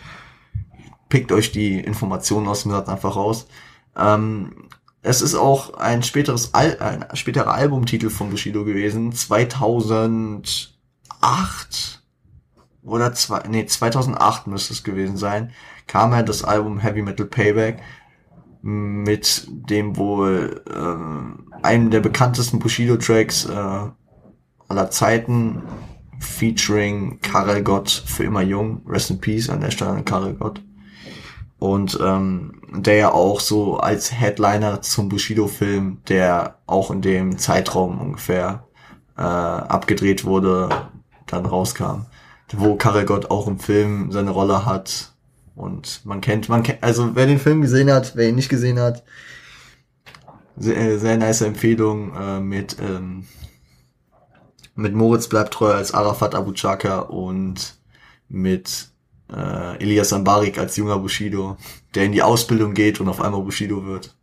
Pickt 1.09 1.33
euch 1.33 1.53
die 1.53 1.79
Informationen 1.79 2.49
aus 2.49 2.63
dem 2.63 2.73
Satz 2.73 2.89
einfach 2.89 3.17
raus. 3.17 3.47
Ähm, 3.97 4.66
es 5.07 5.23
ist 5.23 5.37
auch 5.37 5.75
ein 5.75 6.03
späteres 6.03 6.53
Al 6.53 6.79
ein 6.81 7.05
späterer 7.15 7.55
Albumtitel 7.55 8.11
von 8.11 8.31
Bushido 8.31 8.65
gewesen, 8.65 9.13
2008 9.13 10.67
oder 12.83 13.13
zwei, 13.15 13.43
nee, 13.49 13.65
2008 13.67 14.49
müsste 14.49 14.73
es 14.73 14.83
gewesen 14.83 15.17
sein, 15.17 15.53
kam 15.87 16.13
er 16.13 16.25
das 16.25 16.43
Album 16.43 16.81
Heavy 16.81 17.03
Metal 17.03 17.25
Payback 17.27 17.81
mit 18.63 19.47
dem 19.49 19.97
wohl 19.97 20.65
äh, 20.69 21.65
einem 21.65 21.91
der 21.91 22.01
bekanntesten 22.01 22.59
Bushido-Tracks 22.59 23.45
äh, 23.47 23.91
aller 24.69 24.91
Zeiten, 24.91 25.63
featuring 26.19 27.21
Karel 27.21 27.63
Gott 27.63 27.91
für 27.91 28.25
immer 28.25 28.43
jung. 28.43 28.83
Rest 28.89 29.11
in 29.11 29.21
Peace 29.21 29.51
an 29.51 29.61
der 29.61 29.71
Stelle 29.71 29.93
an 29.93 30.05
Karel 30.05 30.35
Gott 30.35 30.61
und 31.59 31.99
ähm, 32.03 32.61
der 32.71 32.97
ja 32.97 33.13
auch 33.13 33.41
so 33.41 33.79
als 33.79 34.13
Headliner 34.13 34.83
zum 34.83 35.09
Bushido-Film, 35.09 36.03
der 36.09 36.59
auch 36.67 36.91
in 36.91 37.01
dem 37.01 37.39
Zeitraum 37.39 38.01
ungefähr 38.01 38.67
äh, 39.17 39.23
abgedreht 39.23 40.25
wurde, 40.25 40.69
dann 41.27 41.47
rauskam. 41.47 42.07
Wo 42.53 42.77
Karel 42.77 43.07
auch 43.29 43.49
im 43.49 43.59
Film 43.59 44.13
seine 44.13 44.31
Rolle 44.31 44.67
hat. 44.67 45.13
Und 45.57 46.05
man 46.05 46.21
kennt, 46.21 46.49
man 46.49 46.63
kennt, 46.63 46.83
also 46.83 47.15
wer 47.15 47.27
den 47.27 47.39
Film 47.39 47.63
gesehen 47.63 47.91
hat, 47.91 48.15
wer 48.15 48.29
ihn 48.29 48.35
nicht 48.35 48.51
gesehen 48.51 48.79
hat, 48.79 49.03
sehr, 50.59 50.99
sehr 50.99 51.17
nice 51.17 51.41
Empfehlung 51.41 52.15
äh, 52.15 52.41
mit 52.41 52.77
ähm, 52.81 53.27
mit 54.77 54.95
Moritz 54.95 55.29
bleibt 55.29 55.55
treu 55.55 55.73
als 55.73 55.95
Arafat 55.95 56.35
Abu 56.35 56.53
Chaka 56.53 56.99
und 57.01 57.79
mit 58.29 58.89
äh, 59.33 59.83
Elias 59.83 60.13
Ambarik 60.13 60.59
als 60.59 60.77
junger 60.77 60.99
Bushido, 60.99 61.57
der 61.95 62.05
in 62.05 62.13
die 62.13 62.23
Ausbildung 62.23 62.75
geht 62.75 63.01
und 63.01 63.09
auf 63.09 63.21
einmal 63.21 63.43
Bushido 63.43 63.85
wird. 63.85 64.17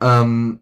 Ähm, 0.00 0.60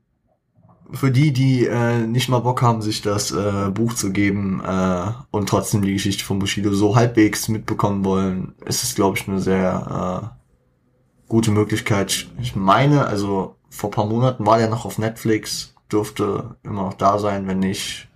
für 0.93 1.11
die, 1.11 1.33
die 1.33 1.67
äh, 1.67 2.07
nicht 2.07 2.29
mal 2.29 2.41
Bock 2.41 2.63
haben, 2.63 2.83
sich 2.83 3.03
das 3.03 3.33
äh, 3.33 3.71
Buch 3.71 3.95
zu 3.95 4.13
geben 4.13 4.63
äh, 4.65 5.07
und 5.31 5.49
trotzdem 5.49 5.83
die 5.83 5.93
Geschichte 5.93 6.25
von 6.25 6.39
Bushido 6.39 6.73
so 6.73 6.95
halbwegs 6.97 7.49
mitbekommen 7.49 8.05
wollen, 8.05 8.55
ist 8.65 8.85
es, 8.85 8.95
glaube 8.95 9.19
ich, 9.19 9.29
eine 9.29 9.41
sehr 9.41 10.33
äh, 10.33 11.29
gute 11.29 11.51
Möglichkeit. 11.51 12.29
Ich 12.41 12.55
meine, 12.55 13.07
also 13.07 13.57
vor 13.71 13.91
paar 13.91 14.07
Monaten 14.07 14.47
war 14.47 14.59
der 14.59 14.69
noch 14.69 14.85
auf 14.85 14.99
Netflix, 14.99 15.75
dürfte 15.91 16.57
immer 16.63 16.83
noch 16.83 16.95
da 16.95 17.19
sein, 17.19 17.47
wenn 17.47 17.59
nicht, 17.59 18.09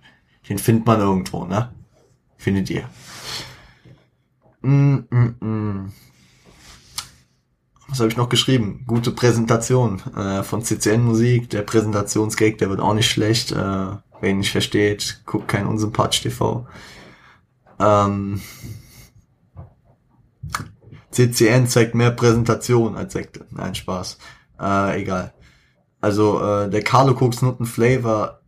den 0.47 0.57
findet 0.57 0.85
man 0.85 0.99
irgendwo, 0.99 1.45
ne? 1.45 1.73
Findet 2.37 2.69
ihr. 2.69 2.83
Mm, 4.61 5.05
mm, 5.09 5.35
mm. 5.39 5.93
Was 7.87 7.99
habe 7.99 8.09
ich 8.09 8.17
noch 8.17 8.29
geschrieben? 8.29 8.83
Gute 8.85 9.11
Präsentation 9.11 10.01
äh, 10.15 10.43
von 10.43 10.63
CCN 10.63 11.03
Musik. 11.03 11.49
Der 11.49 11.63
Präsentationsgag, 11.63 12.57
der 12.59 12.69
wird 12.69 12.79
auch 12.79 12.93
nicht 12.93 13.09
schlecht. 13.09 13.51
Äh, 13.51 13.55
wer 13.55 14.29
ihn 14.29 14.39
nicht 14.39 14.51
versteht, 14.51 15.21
guckt 15.25 15.47
kein 15.47 15.65
Unsympathisch 15.65 16.21
TV. 16.21 16.67
Ähm, 17.79 18.41
CCN 21.11 21.67
zeigt 21.67 21.95
mehr 21.95 22.11
Präsentation 22.11 22.95
als 22.95 23.13
Sekte. 23.13 23.45
Nein, 23.49 23.73
Spaß. 23.73 24.19
Äh, 24.59 25.01
egal. 25.01 25.33
Also 25.99 26.41
äh, 26.41 26.69
der 26.69 26.83
Carlo 26.83 27.13
Cooks 27.13 27.41
Nutten 27.41 27.65
Flavor. 27.65 28.41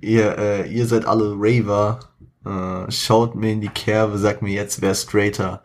Ihr, 0.00 0.36
äh, 0.36 0.70
ihr 0.70 0.86
seid 0.86 1.06
alle 1.06 1.34
Raver 1.38 2.00
äh, 2.46 2.90
schaut 2.90 3.34
mir 3.34 3.52
in 3.52 3.60
die 3.60 3.68
Kerbe, 3.68 4.18
sagt 4.18 4.42
mir 4.42 4.52
jetzt, 4.52 4.80
wer 4.80 4.94
straighter. 4.94 5.62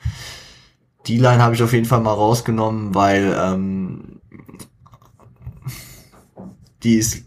Die 1.08 1.18
Line 1.18 1.42
habe 1.42 1.56
ich 1.56 1.64
auf 1.64 1.74
jeden 1.74 1.86
Fall 1.86 2.02
mal 2.02 2.14
rausgenommen, 2.14 2.94
weil 2.94 3.36
ähm, 3.38 4.22
die 6.84 6.96
ist 6.96 7.26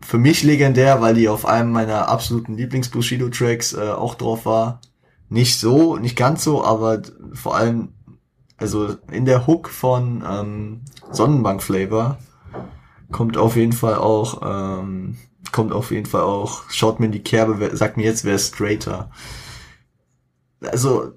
für 0.00 0.18
mich 0.18 0.42
legendär, 0.42 1.00
weil 1.00 1.14
die 1.14 1.28
auf 1.28 1.44
einem 1.46 1.72
meiner 1.72 2.08
absoluten 2.08 2.56
Lieblings-Bushido-Tracks 2.56 3.74
äh, 3.74 3.90
auch 3.90 4.14
drauf 4.14 4.46
war. 4.46 4.80
Nicht 5.28 5.58
so, 5.58 5.96
nicht 5.96 6.16
ganz 6.16 6.44
so, 6.44 6.64
aber 6.64 7.02
vor 7.34 7.56
allem, 7.56 7.92
also 8.56 8.96
in 9.10 9.26
der 9.26 9.46
Hook 9.46 9.68
von 9.68 10.24
ähm, 10.26 10.80
Sonnenbank 11.10 11.62
Flavor 11.62 12.18
kommt 13.12 13.36
auf 13.36 13.56
jeden 13.56 13.72
Fall 13.72 13.96
auch, 13.96 14.40
ähm, 14.80 15.18
kommt 15.58 15.72
auf 15.72 15.90
jeden 15.90 16.06
Fall 16.06 16.20
auch, 16.20 16.70
schaut 16.70 17.00
mir 17.00 17.06
in 17.06 17.12
die 17.12 17.24
Kerbe, 17.24 17.76
sagt 17.76 17.96
mir 17.96 18.04
jetzt, 18.04 18.24
wer 18.24 18.36
ist 18.36 18.54
straighter. 18.54 19.10
Also, 20.60 21.10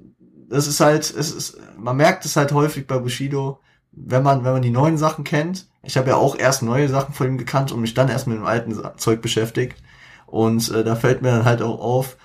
das 0.49 0.65
ist 0.65 0.80
halt, 0.80 1.04
es 1.04 1.32
ist, 1.32 1.60
man 1.77 1.95
merkt 1.95 2.25
es 2.25 2.36
halt 2.36 2.51
häufig 2.51 2.88
bei 2.88 2.97
Bushido, 2.97 3.60
wenn 3.91 4.23
man, 4.23 4.43
wenn 4.43 4.54
man 4.54 4.63
die 4.63 4.71
neuen 4.71 4.97
Sachen 4.97 5.23
kennt. 5.25 5.67
Ich 5.84 5.95
habe 5.95 6.10
ja 6.10 6.15
auch 6.15 6.36
erst 6.36 6.63
neue 6.63 6.89
Sachen 6.89 7.13
von 7.13 7.27
ihm 7.27 7.38
gekannt 7.38 7.71
und 7.71 7.82
mich 7.82 7.93
dann 7.93 8.10
erst 8.10 8.25
mit 8.25 8.36
dem 8.36 8.45
alten 8.47 8.75
Zeug 8.97 9.21
beschäftigt. 9.21 9.77
Und 10.25 10.71
äh, 10.71 10.84
da 10.84 10.95
fällt 10.95 11.21
mir 11.21 11.30
dann 11.30 11.45
halt 11.45 11.62
auch 11.62 11.80
auf, 11.80 12.17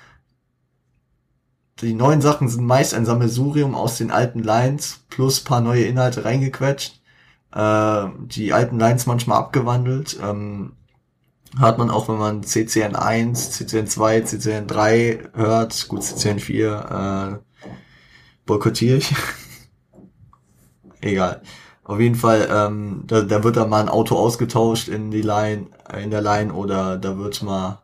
die 1.83 1.92
neuen 1.92 2.22
Sachen 2.22 2.48
sind 2.48 2.64
meist 2.64 2.94
ein 2.94 3.05
Sammelsurium 3.05 3.74
aus 3.74 3.98
den 3.98 4.11
alten 4.11 4.42
Lines 4.42 5.00
plus 5.11 5.40
paar 5.40 5.61
neue 5.61 5.85
Inhalte 5.85 6.24
reingequetscht. 6.24 6.98
Äh, 7.52 8.07
die 8.20 8.55
alten 8.55 8.79
Lines 8.79 9.05
manchmal 9.05 9.37
abgewandelt. 9.37 10.18
Ähm, 10.22 10.72
hört 11.59 11.79
man 11.79 11.91
auch, 11.91 12.09
wenn 12.09 12.19
man 12.19 12.43
CCN 12.43 12.97
1, 12.97 13.53
CCN 13.53 13.87
2, 13.87 14.21
CCN 14.23 14.67
3 14.67 15.31
hört. 15.35 15.89
Gut, 15.89 16.03
CCN 16.03 16.39
4 16.39 17.41
äh, 17.41 17.63
boykottiere 18.45 18.99
ich. 18.99 19.15
Egal. 21.01 21.43
Auf 21.85 22.01
jeden 22.01 22.17
Fall, 22.17 22.49
ähm, 22.51 23.05
da, 23.07 23.23
da 23.23 23.45
wird 23.45 23.57
dann 23.57 23.71
mal 23.71 23.81
ein 23.81 23.89
Auto 23.89 24.17
ausgetauscht 24.17 24.89
in 24.89 25.11
die 25.13 25.23
Line, 25.23 25.67
äh, 25.89 26.03
in 26.03 26.11
der 26.11 26.21
Line 26.21 26.53
oder 26.53 26.99
da 26.99 27.17
wird 27.17 27.43
mal 27.43 27.83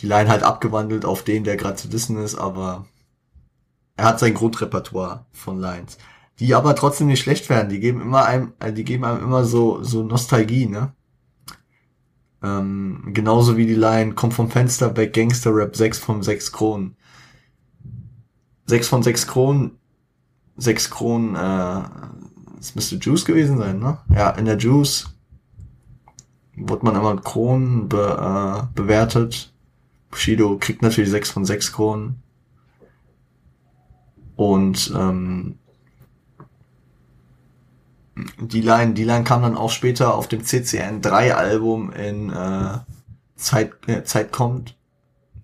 die 0.00 0.06
Line 0.06 0.28
halt 0.28 0.42
abgewandelt 0.42 1.04
auf 1.04 1.22
den, 1.22 1.44
der 1.44 1.56
gerade 1.56 1.76
zu 1.76 1.88
dissen 1.88 2.16
ist, 2.16 2.34
aber 2.34 2.86
er 3.96 4.06
hat 4.06 4.18
sein 4.18 4.34
Grundrepertoire 4.34 5.26
von 5.32 5.60
Lines, 5.60 5.98
die 6.40 6.54
aber 6.54 6.74
trotzdem 6.74 7.06
nicht 7.06 7.20
schlecht 7.20 7.48
werden. 7.48 7.68
Die 7.68 7.78
geben 7.78 8.00
immer 8.00 8.24
einem, 8.24 8.54
äh, 8.58 8.72
die 8.72 8.84
geben 8.84 9.04
einem 9.04 9.22
immer 9.22 9.44
so 9.44 9.82
so 9.84 10.02
Nostalgie, 10.02 10.66
ne? 10.66 10.92
Ähm, 12.42 13.10
genauso 13.12 13.56
wie 13.56 13.66
die 13.66 13.74
Line 13.74 14.14
kommt 14.14 14.34
vom 14.34 14.50
Fenster 14.50 14.96
weg, 14.96 15.12
Gangster 15.12 15.54
Rap 15.54 15.76
6 15.76 15.98
von 15.98 16.22
6 16.22 16.52
Kronen. 16.52 16.96
6 18.66 18.88
von 18.88 19.02
6 19.02 19.26
Kronen, 19.26 19.78
6 20.56 20.90
Kronen, 20.90 21.36
äh, 21.36 21.82
das 22.56 22.74
müsste 22.74 22.96
Juice 22.96 23.24
gewesen 23.24 23.58
sein, 23.58 23.78
ne? 23.80 23.98
Ja, 24.14 24.30
in 24.30 24.44
der 24.44 24.56
Juice 24.56 25.14
wurde 26.56 26.84
man 26.84 26.96
immer 26.96 27.16
Kronen 27.16 27.88
be, 27.88 28.68
äh, 28.70 28.74
bewertet. 28.74 29.52
Bushido 30.10 30.58
kriegt 30.58 30.82
natürlich 30.82 31.10
6 31.10 31.30
von 31.30 31.44
6 31.44 31.72
Kronen. 31.72 32.22
Und 34.36 34.92
ähm, 34.96 35.58
die 38.38 38.60
Line, 38.60 38.94
die 38.94 39.04
Line 39.04 39.24
kam 39.24 39.42
dann 39.42 39.56
auch 39.56 39.70
später 39.70 40.14
auf 40.14 40.28
dem 40.28 40.44
CCN 40.44 41.02
3 41.02 41.34
Album 41.34 41.92
in 41.92 42.30
äh, 42.30 42.78
Zeit, 43.36 43.72
äh, 43.86 44.04
Zeit 44.04 44.32
kommt. 44.32 44.76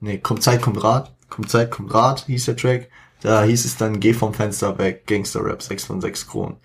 Nee, 0.00 0.18
kommt 0.18 0.42
Zeit, 0.42 0.62
kommt 0.62 0.82
Rad. 0.82 1.14
Kommt 1.28 1.50
Zeit, 1.50 1.70
kommt 1.70 1.92
Rad, 1.92 2.26
hieß 2.26 2.46
der 2.46 2.56
Track. 2.56 2.88
Da 3.20 3.42
hieß 3.42 3.64
es 3.64 3.76
dann 3.76 4.00
Geh 4.00 4.14
vom 4.14 4.32
Fenster 4.32 4.78
weg, 4.78 5.06
Gangster 5.06 5.44
Rap, 5.44 5.62
6 5.62 5.84
von 5.84 6.00
6 6.00 6.28
Kronen. 6.28 6.56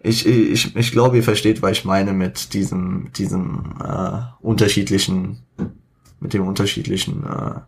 Ich, 0.00 0.26
ich, 0.26 0.76
ich 0.76 0.92
glaube, 0.92 1.16
ihr 1.16 1.22
versteht, 1.22 1.60
was 1.62 1.72
ich 1.72 1.84
meine 1.84 2.12
mit 2.12 2.54
diesem, 2.54 3.10
diesem 3.12 3.74
äh, 3.82 4.20
unterschiedlichen, 4.40 5.42
mit 6.20 6.34
dem 6.34 6.46
unterschiedlichen 6.46 7.24
äh, 7.24 7.60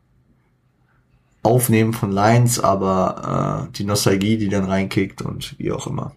Aufnehmen 1.43 1.93
von 1.93 2.13
Lines, 2.13 2.61
aber 2.61 3.69
äh, 3.69 3.73
die 3.77 3.85
Nostalgie, 3.85 4.37
die 4.37 4.49
dann 4.49 4.65
reinkickt 4.65 5.23
und 5.23 5.59
wie 5.59 5.73
auch 5.73 5.87
immer. 5.87 6.15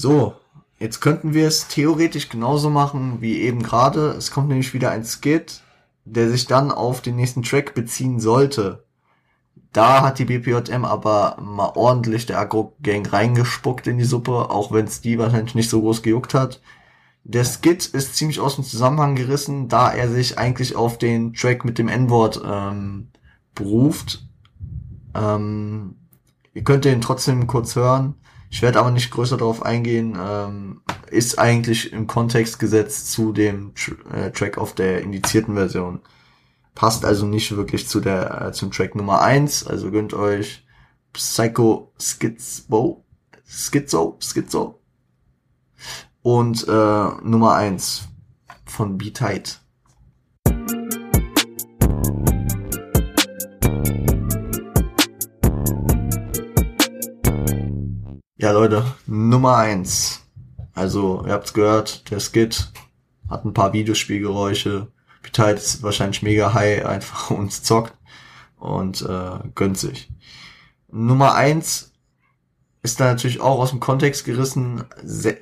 So, 0.00 0.36
jetzt 0.78 1.00
könnten 1.00 1.34
wir 1.34 1.48
es 1.48 1.66
theoretisch 1.66 2.28
genauso 2.28 2.70
machen 2.70 3.20
wie 3.20 3.40
eben 3.40 3.64
gerade. 3.64 4.10
Es 4.10 4.30
kommt 4.30 4.46
nämlich 4.46 4.72
wieder 4.72 4.92
ein 4.92 5.04
Skit, 5.04 5.60
der 6.04 6.30
sich 6.30 6.46
dann 6.46 6.70
auf 6.70 7.00
den 7.00 7.16
nächsten 7.16 7.42
Track 7.42 7.74
beziehen 7.74 8.20
sollte. 8.20 8.84
Da 9.72 10.02
hat 10.02 10.20
die 10.20 10.24
BPJM 10.24 10.84
aber 10.84 11.36
mal 11.42 11.72
ordentlich 11.74 12.26
der 12.26 12.38
Agro-Gang 12.38 13.12
reingespuckt 13.12 13.88
in 13.88 13.98
die 13.98 14.04
Suppe, 14.04 14.50
auch 14.50 14.70
wenn 14.70 14.84
es 14.84 15.00
die 15.00 15.18
wahrscheinlich 15.18 15.56
nicht 15.56 15.68
so 15.68 15.80
groß 15.80 16.04
gejuckt 16.04 16.32
hat. 16.32 16.62
Der 17.24 17.44
Skit 17.44 17.84
ist 17.86 18.14
ziemlich 18.14 18.38
aus 18.38 18.54
dem 18.54 18.62
Zusammenhang 18.62 19.16
gerissen, 19.16 19.66
da 19.66 19.90
er 19.90 20.08
sich 20.08 20.38
eigentlich 20.38 20.76
auf 20.76 20.98
den 20.98 21.34
Track 21.34 21.64
mit 21.64 21.76
dem 21.76 21.88
N-Wort 21.88 22.40
ähm, 22.46 23.08
beruft. 23.52 24.24
Ähm, 25.16 25.96
ihr 26.54 26.62
könnt 26.62 26.84
den 26.84 27.00
trotzdem 27.00 27.48
kurz 27.48 27.74
hören. 27.74 28.14
Ich 28.50 28.62
werde 28.62 28.80
aber 28.80 28.90
nicht 28.90 29.10
größer 29.10 29.36
darauf 29.36 29.62
eingehen. 29.62 30.16
Ähm, 30.20 30.80
ist 31.10 31.38
eigentlich 31.38 31.92
im 31.92 32.06
Kontext 32.06 32.58
gesetzt 32.58 33.12
zu 33.12 33.32
dem 33.32 33.74
Tr 33.74 33.94
äh, 34.12 34.30
Track 34.32 34.58
auf 34.58 34.74
der 34.74 35.02
indizierten 35.02 35.54
Version. 35.54 36.00
Passt 36.74 37.04
also 37.04 37.26
nicht 37.26 37.56
wirklich 37.56 37.88
zu 37.88 38.00
der 38.00 38.40
äh, 38.40 38.52
zum 38.52 38.70
Track 38.70 38.94
Nummer 38.94 39.20
eins. 39.20 39.66
Also 39.66 39.90
gönnt 39.90 40.14
euch 40.14 40.66
Psycho 41.12 41.92
Schizo, 41.98 43.04
Schizo, 43.44 44.18
Schizo 44.20 44.80
und 46.22 46.66
äh, 46.68 47.08
Nummer 47.22 47.54
eins 47.54 48.08
von 48.64 48.98
B-Tight. 48.98 49.60
Ja, 58.48 58.54
Leute, 58.54 58.82
Nummer 59.06 59.58
eins. 59.58 60.22
Also, 60.72 61.22
ihr 61.26 61.34
habt's 61.34 61.52
gehört, 61.52 62.10
der 62.10 62.18
Skit 62.18 62.72
hat 63.28 63.44
ein 63.44 63.52
paar 63.52 63.74
Videospielgeräusche. 63.74 64.90
Petite 65.20 65.50
ist 65.50 65.82
wahrscheinlich 65.82 66.22
mega 66.22 66.54
high 66.54 66.86
einfach 66.86 67.30
und 67.30 67.52
zockt 67.52 67.92
und 68.56 69.02
äh, 69.02 69.50
gönnt 69.54 69.76
sich. 69.76 70.10
Nummer 70.90 71.34
eins 71.34 71.92
ist 72.80 72.98
da 72.98 73.04
natürlich 73.04 73.42
auch 73.42 73.58
aus 73.58 73.68
dem 73.68 73.80
Kontext 73.80 74.24
gerissen, 74.24 74.86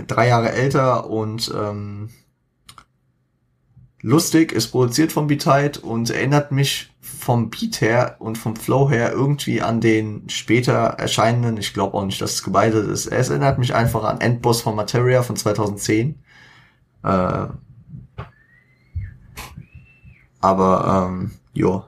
drei 0.08 0.26
Jahre 0.26 0.50
älter 0.50 1.08
und 1.08 1.54
ähm, 1.56 2.10
lustig, 4.02 4.50
ist 4.50 4.72
produziert 4.72 5.12
von 5.12 5.28
Beat 5.28 5.78
und 5.78 6.10
erinnert 6.10 6.50
mich 6.50 6.92
vom 7.18 7.50
Beat 7.50 7.80
her 7.80 8.16
und 8.18 8.38
vom 8.38 8.56
Flow 8.56 8.90
her 8.90 9.12
irgendwie 9.12 9.62
an 9.62 9.80
den 9.80 10.28
später 10.28 10.72
erscheinenden, 10.72 11.56
ich 11.56 11.74
glaube 11.74 11.96
auch 11.96 12.04
nicht, 12.04 12.20
dass 12.20 12.34
es 12.34 12.42
gebeitet 12.42 12.88
ist. 12.88 13.06
Es 13.06 13.30
erinnert 13.30 13.58
mich 13.58 13.74
einfach 13.74 14.04
an 14.04 14.20
Endboss 14.20 14.62
von 14.62 14.76
Materia 14.76 15.22
von 15.22 15.36
2010. 15.36 16.18
Äh, 17.02 17.46
aber 20.40 21.08
ähm, 21.08 21.32
jo, 21.52 21.84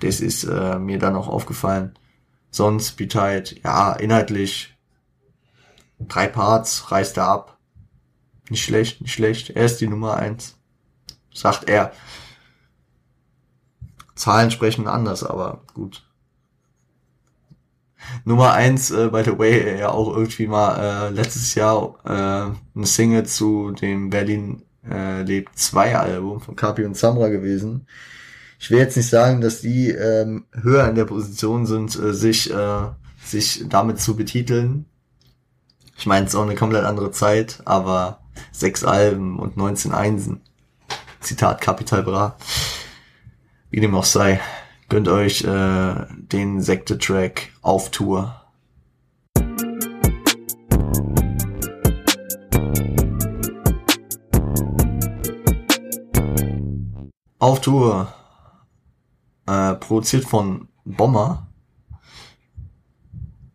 das 0.00 0.20
ist 0.20 0.44
äh, 0.44 0.78
mir 0.78 0.98
dann 0.98 1.16
auch 1.16 1.28
aufgefallen. 1.28 1.94
Sonst 2.50 2.92
Beat 2.96 3.14
ja, 3.62 3.92
inhaltlich 3.92 4.76
drei 6.00 6.26
Parts, 6.26 6.90
reißt 6.90 7.16
er 7.18 7.28
ab. 7.28 7.58
Nicht 8.48 8.64
schlecht, 8.64 9.00
nicht 9.00 9.12
schlecht. 9.12 9.50
Er 9.50 9.66
ist 9.66 9.80
die 9.80 9.88
Nummer 9.88 10.16
eins 10.16 10.58
sagt 11.38 11.68
er. 11.68 11.92
Zahlen 14.18 14.50
sprechen 14.50 14.86
anders, 14.86 15.22
aber 15.22 15.62
gut. 15.74 16.04
Nummer 18.24 18.52
eins, 18.52 18.90
äh, 18.90 19.08
by 19.08 19.22
the 19.24 19.38
way, 19.38 19.78
ja 19.78 19.90
auch 19.90 20.14
irgendwie 20.14 20.46
mal 20.46 21.08
äh, 21.08 21.10
letztes 21.10 21.54
Jahr 21.54 21.94
äh, 22.04 22.08
eine 22.76 22.86
Single 22.86 23.26
zu 23.26 23.72
dem 23.72 24.10
Berlin 24.10 24.62
äh, 24.88 25.22
lebt 25.22 25.58
2 25.58 25.96
Album 25.96 26.40
von 26.40 26.56
Kapi 26.56 26.84
und 26.84 26.96
Samra 26.96 27.28
gewesen. 27.28 27.86
Ich 28.58 28.70
will 28.70 28.78
jetzt 28.78 28.96
nicht 28.96 29.08
sagen, 29.08 29.40
dass 29.40 29.60
die 29.60 29.90
ähm, 29.90 30.46
höher 30.52 30.88
in 30.88 30.94
der 30.94 31.04
Position 31.04 31.66
sind, 31.66 31.96
äh, 31.96 32.12
sich, 32.12 32.52
äh, 32.52 32.80
sich 33.24 33.64
damit 33.68 34.00
zu 34.00 34.16
betiteln. 34.16 34.86
Ich 35.96 36.06
meine, 36.06 36.26
es 36.26 36.32
ist 36.32 36.38
auch 36.38 36.44
eine 36.44 36.54
komplett 36.54 36.84
andere 36.84 37.10
Zeit, 37.10 37.60
aber 37.64 38.20
sechs 38.52 38.84
Alben 38.84 39.38
und 39.38 39.56
19 39.56 39.92
Einsen. 39.92 40.40
Zitat 41.20 41.60
Capital 41.60 42.02
Bra. 42.02 42.36
Wie 43.70 43.80
dem 43.80 43.94
auch 43.94 44.04
sei, 44.04 44.40
gönnt 44.88 45.08
euch 45.08 45.44
äh, 45.44 46.06
den 46.10 46.62
Sekte-Track 46.62 47.52
auf 47.60 47.90
Tour. 47.90 48.34
Auf 57.38 57.60
Tour. 57.60 58.14
Äh, 59.46 59.74
produziert 59.74 60.24
von 60.24 60.68
Bomber. 60.86 61.46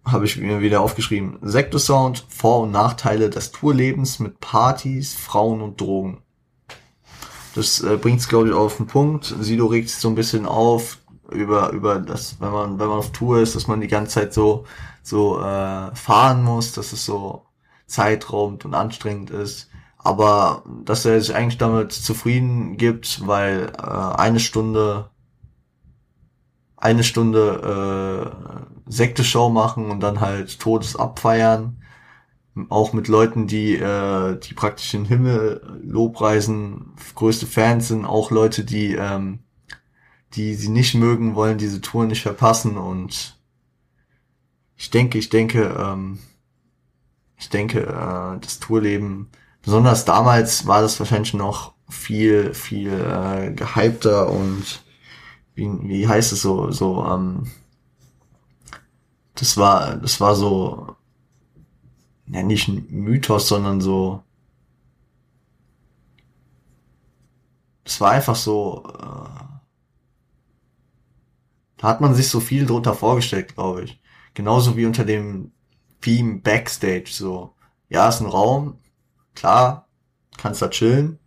Habe 0.05 0.25
ich 0.25 0.37
mir 0.37 0.61
wieder 0.61 0.81
aufgeschrieben. 0.81 1.39
Sektor 1.41 1.79
Sound, 1.79 2.23
Vor- 2.29 2.61
und 2.61 2.71
Nachteile 2.71 3.31
des 3.31 3.51
Tourlebens 3.51 4.19
mit 4.19 4.39
Partys, 4.39 5.15
Frauen 5.15 5.61
und 5.61 5.81
Drogen. 5.81 6.21
Das 7.55 7.81
äh, 7.81 7.97
bringt 7.97 8.19
es, 8.19 8.27
glaube 8.27 8.47
ich, 8.49 8.53
auf 8.53 8.77
den 8.77 8.87
Punkt. 8.87 9.35
Sido 9.39 9.67
regt 9.67 9.89
sich 9.89 9.99
so 9.99 10.09
ein 10.09 10.15
bisschen 10.15 10.45
auf 10.45 10.99
über, 11.31 11.71
über 11.71 11.99
das, 11.99 12.39
wenn 12.41 12.51
man, 12.51 12.79
wenn 12.79 12.87
man 12.87 12.99
auf 12.99 13.11
Tour 13.11 13.39
ist, 13.39 13.55
dass 13.55 13.67
man 13.67 13.81
die 13.81 13.87
ganze 13.87 14.13
Zeit 14.15 14.33
so, 14.33 14.65
so 15.01 15.39
äh, 15.39 15.95
fahren 15.95 16.43
muss, 16.43 16.73
dass 16.73 16.93
es 16.93 17.05
so 17.05 17.45
zeitraumt 17.87 18.65
und 18.65 18.73
anstrengend 18.75 19.29
ist. 19.29 19.69
aber 19.97 20.63
dass 20.85 21.05
er 21.05 21.19
sich 21.21 21.35
eigentlich 21.35 21.57
damit 21.57 21.91
zufrieden 21.93 22.77
gibt, 22.77 23.25
weil 23.27 23.71
äh, 23.77 23.81
eine 23.81 24.39
Stunde 24.39 25.09
eine 26.77 27.03
Stunde 27.03 28.33
äh, 28.87 28.91
Sekte-Show 28.91 29.49
machen 29.49 29.89
und 29.89 30.01
dann 30.01 30.19
halt 30.19 30.59
Todes 30.59 30.95
abfeiern. 30.95 31.82
Auch 32.69 32.93
mit 32.93 33.07
Leuten, 33.07 33.47
die, 33.47 33.75
äh, 33.75 34.39
die 34.39 34.53
praktisch 34.53 34.91
den 34.91 35.05
Himmel 35.05 35.79
lobpreisen, 35.83 36.93
größte 37.15 37.47
Fans 37.47 37.87
sind, 37.87 38.05
auch 38.05 38.29
Leute, 38.29 38.63
die, 38.63 38.93
ähm, 38.93 39.39
die 40.33 40.53
sie 40.53 40.69
nicht 40.69 40.93
mögen, 40.93 41.35
wollen 41.35 41.57
diese 41.57 41.81
Tour 41.81 42.05
nicht 42.05 42.21
verpassen. 42.21 42.77
Und 42.77 43.39
ich 44.75 44.91
denke, 44.91 45.17
ich 45.17 45.29
denke, 45.29 45.75
ähm, 45.79 46.19
ich 47.37 47.49
denke, 47.49 47.81
äh, 47.81 48.39
das 48.39 48.59
Tourleben, 48.59 49.29
besonders 49.63 50.05
damals 50.05 50.67
war 50.67 50.81
das 50.81 50.99
wahrscheinlich 50.99 51.33
noch 51.33 51.73
viel, 51.89 52.53
viel 52.53 52.93
äh, 52.93 53.51
gehypter 53.53 54.29
und 54.29 54.83
wie, 55.55 55.69
wie 55.83 56.07
heißt 56.07 56.31
es 56.33 56.41
so, 56.41 56.71
so, 56.71 57.05
ähm, 57.05 57.51
das 59.35 59.57
war, 59.57 59.97
das 59.97 60.19
war 60.19 60.35
so, 60.35 60.95
ja, 62.27 62.43
nicht 62.43 62.67
ein 62.67 62.87
Mythos, 62.89 63.47
sondern 63.47 63.81
so, 63.81 64.23
das 67.83 67.99
war 68.01 68.11
einfach 68.11 68.35
so, 68.35 68.83
äh, 68.99 69.43
da 71.77 71.87
hat 71.87 72.01
man 72.01 72.15
sich 72.15 72.29
so 72.29 72.39
viel 72.39 72.65
drunter 72.65 72.93
vorgestellt, 72.95 73.55
glaube 73.55 73.83
ich. 73.83 74.01
Genauso 74.33 74.77
wie 74.77 74.85
unter 74.85 75.05
dem 75.05 75.51
Theme 76.01 76.39
Backstage, 76.39 77.09
so, 77.09 77.55
ja, 77.89 78.07
ist 78.09 78.21
ein 78.21 78.27
Raum, 78.27 78.79
klar, 79.35 79.87
kannst 80.37 80.61
da 80.61 80.69
chillen, 80.69 81.19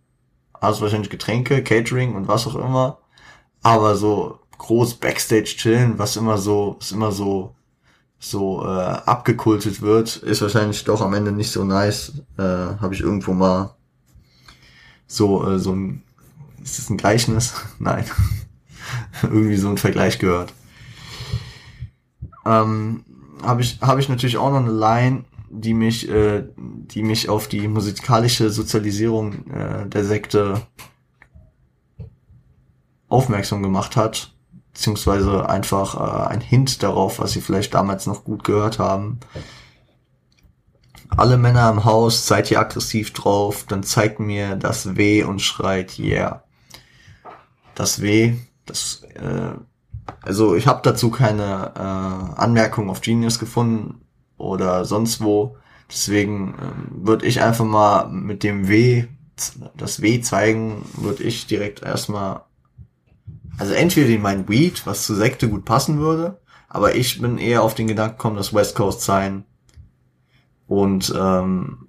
hast 0.59 0.81
wahrscheinlich 0.81 1.09
Getränke, 1.09 1.63
Catering 1.63 2.15
und 2.15 2.27
was 2.27 2.47
auch 2.47 2.55
immer, 2.55 2.99
aber 3.61 3.95
so 3.95 4.39
groß 4.57 4.95
Backstage 4.95 5.55
chillen, 5.57 5.99
was 5.99 6.15
immer 6.15 6.37
so, 6.37 6.77
was 6.79 6.91
immer 6.91 7.11
so, 7.11 7.55
so 8.19 8.65
äh, 8.65 8.67
abgekultet 8.67 9.81
wird, 9.81 10.17
ist 10.17 10.41
wahrscheinlich 10.41 10.83
doch 10.83 11.01
am 11.01 11.13
Ende 11.13 11.31
nicht 11.31 11.51
so 11.51 11.63
nice. 11.63 12.13
Äh, 12.37 12.41
Habe 12.43 12.93
ich 12.93 13.01
irgendwo 13.01 13.33
mal 13.33 13.75
so, 15.05 15.47
äh, 15.47 15.59
so 15.59 15.73
ein, 15.73 16.03
ist 16.63 16.79
das 16.79 16.89
ein 16.89 16.97
Gleichnis? 16.97 17.53
Nein. 17.79 18.05
Irgendwie 19.21 19.57
so 19.57 19.69
ein 19.69 19.77
Vergleich 19.77 20.19
gehört. 20.19 20.53
Ähm, 22.45 23.03
habe 23.43 23.61
ich, 23.61 23.79
habe 23.81 23.99
ich 23.99 24.09
natürlich 24.09 24.37
auch 24.37 24.49
noch 24.49 24.59
eine 24.59 24.71
Line, 24.71 25.25
die 25.49 25.73
mich, 25.73 26.09
äh, 26.09 26.43
die 26.57 27.03
mich 27.03 27.29
auf 27.29 27.47
die 27.47 27.67
musikalische 27.67 28.49
Sozialisierung 28.49 29.47
äh, 29.49 29.87
der 29.87 30.03
Sekte 30.03 30.61
aufmerksam 33.09 33.63
gemacht 33.63 33.95
hat, 33.95 34.33
beziehungsweise 34.77 35.49
einfach 35.49 35.95
äh, 35.95 36.27
ein 36.29 36.41
Hint 36.41 36.83
darauf, 36.83 37.17
was 37.17 37.31
sie 37.31 37.41
vielleicht 37.41 37.73
damals 37.73 38.05
noch 38.05 38.23
gut 38.23 38.43
gehört 38.43 38.77
haben. 38.77 39.19
Alle 41.09 41.37
Männer 41.37 41.67
im 41.71 41.83
Haus, 41.83 42.27
seid 42.27 42.51
ihr 42.51 42.59
aggressiv 42.59 43.11
drauf, 43.11 43.65
dann 43.67 43.81
zeigt 43.81 44.19
mir 44.19 44.55
das 44.55 44.95
W 44.95 45.23
und 45.23 45.41
schreit 45.41 45.97
yeah. 45.97 46.43
Das 47.73 48.03
W, 48.03 48.35
das, 48.67 49.01
äh, 49.15 49.55
also 50.21 50.55
ich 50.55 50.67
habe 50.67 50.81
dazu 50.83 51.09
keine 51.09 51.71
äh, 51.75 52.39
Anmerkung 52.39 52.91
auf 52.91 53.01
Genius 53.01 53.39
gefunden 53.39 54.01
oder 54.37 54.85
sonst 54.85 55.21
wo. 55.21 55.57
Deswegen 55.89 56.53
äh, 56.53 57.07
würde 57.07 57.25
ich 57.25 57.41
einfach 57.41 57.65
mal 57.65 58.09
mit 58.09 58.43
dem 58.43 58.67
W, 58.67 59.07
das 59.75 60.03
W 60.03 60.21
zeigen, 60.21 60.85
würde 60.93 61.23
ich 61.23 61.47
direkt 61.47 61.81
erstmal 61.81 62.41
also 63.57 63.73
entweder 63.73 64.09
in 64.09 64.21
mein 64.21 64.47
Weed, 64.47 64.85
was 64.85 65.03
zu 65.03 65.15
Sekte 65.15 65.49
gut 65.49 65.65
passen 65.65 65.99
würde, 65.99 66.39
aber 66.69 66.95
ich 66.95 67.21
bin 67.21 67.37
eher 67.37 67.63
auf 67.63 67.75
den 67.75 67.87
Gedanken 67.87 68.17
gekommen, 68.17 68.35
dass 68.37 68.53
West 68.53 68.75
Coast 68.75 69.01
sein 69.01 69.45
und 70.67 71.13
ähm, 71.17 71.79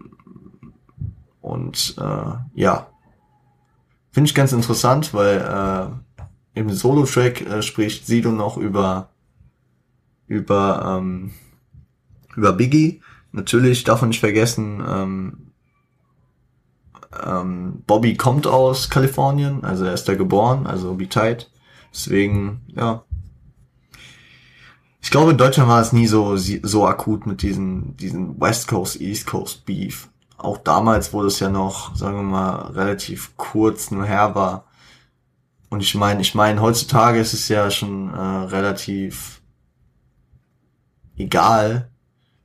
und 1.41 1.95
äh, 1.99 2.33
ja, 2.55 2.89
finde 4.11 4.29
ich 4.29 4.35
ganz 4.35 4.53
interessant, 4.53 5.15
weil 5.15 5.39
äh, 6.55 6.59
im 6.59 6.71
Solo-Track 6.71 7.43
äh, 7.43 7.63
spricht 7.63 8.07
Sido 8.07 8.33
noch 8.33 8.57
über 8.57 9.11
über 10.27 10.99
ähm, 10.99 11.33
über 12.37 12.53
Biggie. 12.53 13.03
Natürlich 13.33 13.85
darf 13.85 14.01
man 14.01 14.09
nicht 14.09 14.21
vergessen, 14.21 14.83
ähm, 14.87 15.49
ähm, 17.25 17.83
Bobby 17.87 18.17
kommt 18.17 18.47
aus 18.47 18.91
Kalifornien, 18.91 19.65
also 19.65 19.85
er 19.85 19.95
ist 19.95 20.09
da 20.09 20.15
geboren, 20.15 20.67
also 20.67 20.99
wie 20.99 21.09
tight. 21.09 21.51
Deswegen, 21.93 22.63
ja. 22.75 23.05
Ich 25.01 25.11
glaube, 25.11 25.31
in 25.31 25.39
Deutschland 25.39 25.69
war 25.69 25.81
es 25.81 25.93
nie 25.93 26.07
so, 26.07 26.37
so 26.37 26.87
akut 26.87 27.27
mit 27.27 27.43
diesen, 27.43 27.97
diesen 27.97 28.41
West 28.41 28.69
Coast, 28.69 29.01
East 29.01 29.27
Coast 29.27 29.65
Beef. 29.65 30.09
Auch 30.37 30.59
damals, 30.59 31.13
wo 31.13 31.23
das 31.23 31.41
ja 31.41 31.49
noch, 31.49 31.97
sagen 31.97 32.17
wir 32.17 32.23
mal, 32.23 32.57
relativ 32.73 33.37
kurz 33.37 33.91
nur 33.91 34.05
her 34.05 34.35
war. 34.35 34.65
Und 35.71 35.81
ich 35.81 35.95
meine, 35.95 36.21
ich 36.21 36.35
meine, 36.35 36.61
heutzutage 36.61 37.19
ist 37.19 37.33
es 37.33 37.49
ja 37.49 37.71
schon 37.71 38.13
äh, 38.13 38.19
relativ 38.19 39.41
egal. 41.17 41.91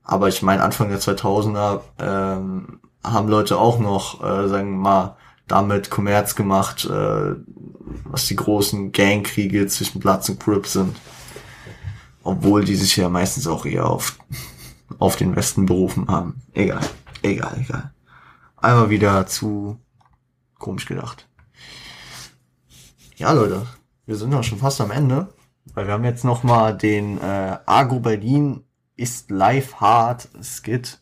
Aber 0.03 0.27
ich 0.27 0.41
meine, 0.41 0.63
Anfang 0.63 0.89
der 0.89 0.99
2000er 0.99 1.81
ähm, 1.99 2.79
haben 3.03 3.27
Leute 3.29 3.57
auch 3.57 3.79
noch, 3.79 4.21
äh, 4.23 4.47
sagen 4.47 4.71
wir 4.71 4.77
mal, 4.77 5.17
damit 5.47 5.89
Kommerz 5.89 6.35
gemacht, 6.35 6.85
äh, 6.85 7.35
was 8.05 8.27
die 8.27 8.35
großen 8.35 8.91
Gangkriege 8.91 9.67
zwischen 9.67 9.99
Bloods 9.99 10.29
und 10.29 10.39
Crips 10.39 10.73
sind. 10.73 10.95
Obwohl 12.23 12.63
die 12.63 12.75
sich 12.75 12.95
ja 12.95 13.09
meistens 13.09 13.47
auch 13.47 13.65
eher 13.65 13.89
auf, 13.89 14.17
auf 14.99 15.15
den 15.15 15.35
Westen 15.35 15.65
berufen 15.65 16.07
haben. 16.07 16.41
Egal, 16.53 16.85
egal, 17.21 17.59
egal. 17.59 17.93
Einmal 18.57 18.89
wieder 18.89 19.27
zu 19.27 19.77
komisch 20.57 20.85
gedacht. 20.85 21.27
Ja, 23.17 23.31
Leute, 23.33 23.67
wir 24.05 24.15
sind 24.15 24.33
auch 24.33 24.43
schon 24.43 24.59
fast 24.59 24.79
am 24.81 24.91
Ende, 24.91 25.33
weil 25.73 25.87
wir 25.87 25.93
haben 25.93 26.05
jetzt 26.05 26.23
noch 26.23 26.43
mal 26.43 26.75
den 26.75 27.19
äh, 27.19 27.57
Argo 27.65 27.99
Berlin 27.99 28.63
ist 28.95 29.31
live 29.31 29.75
hard 29.75 30.29
Skit 30.41 31.01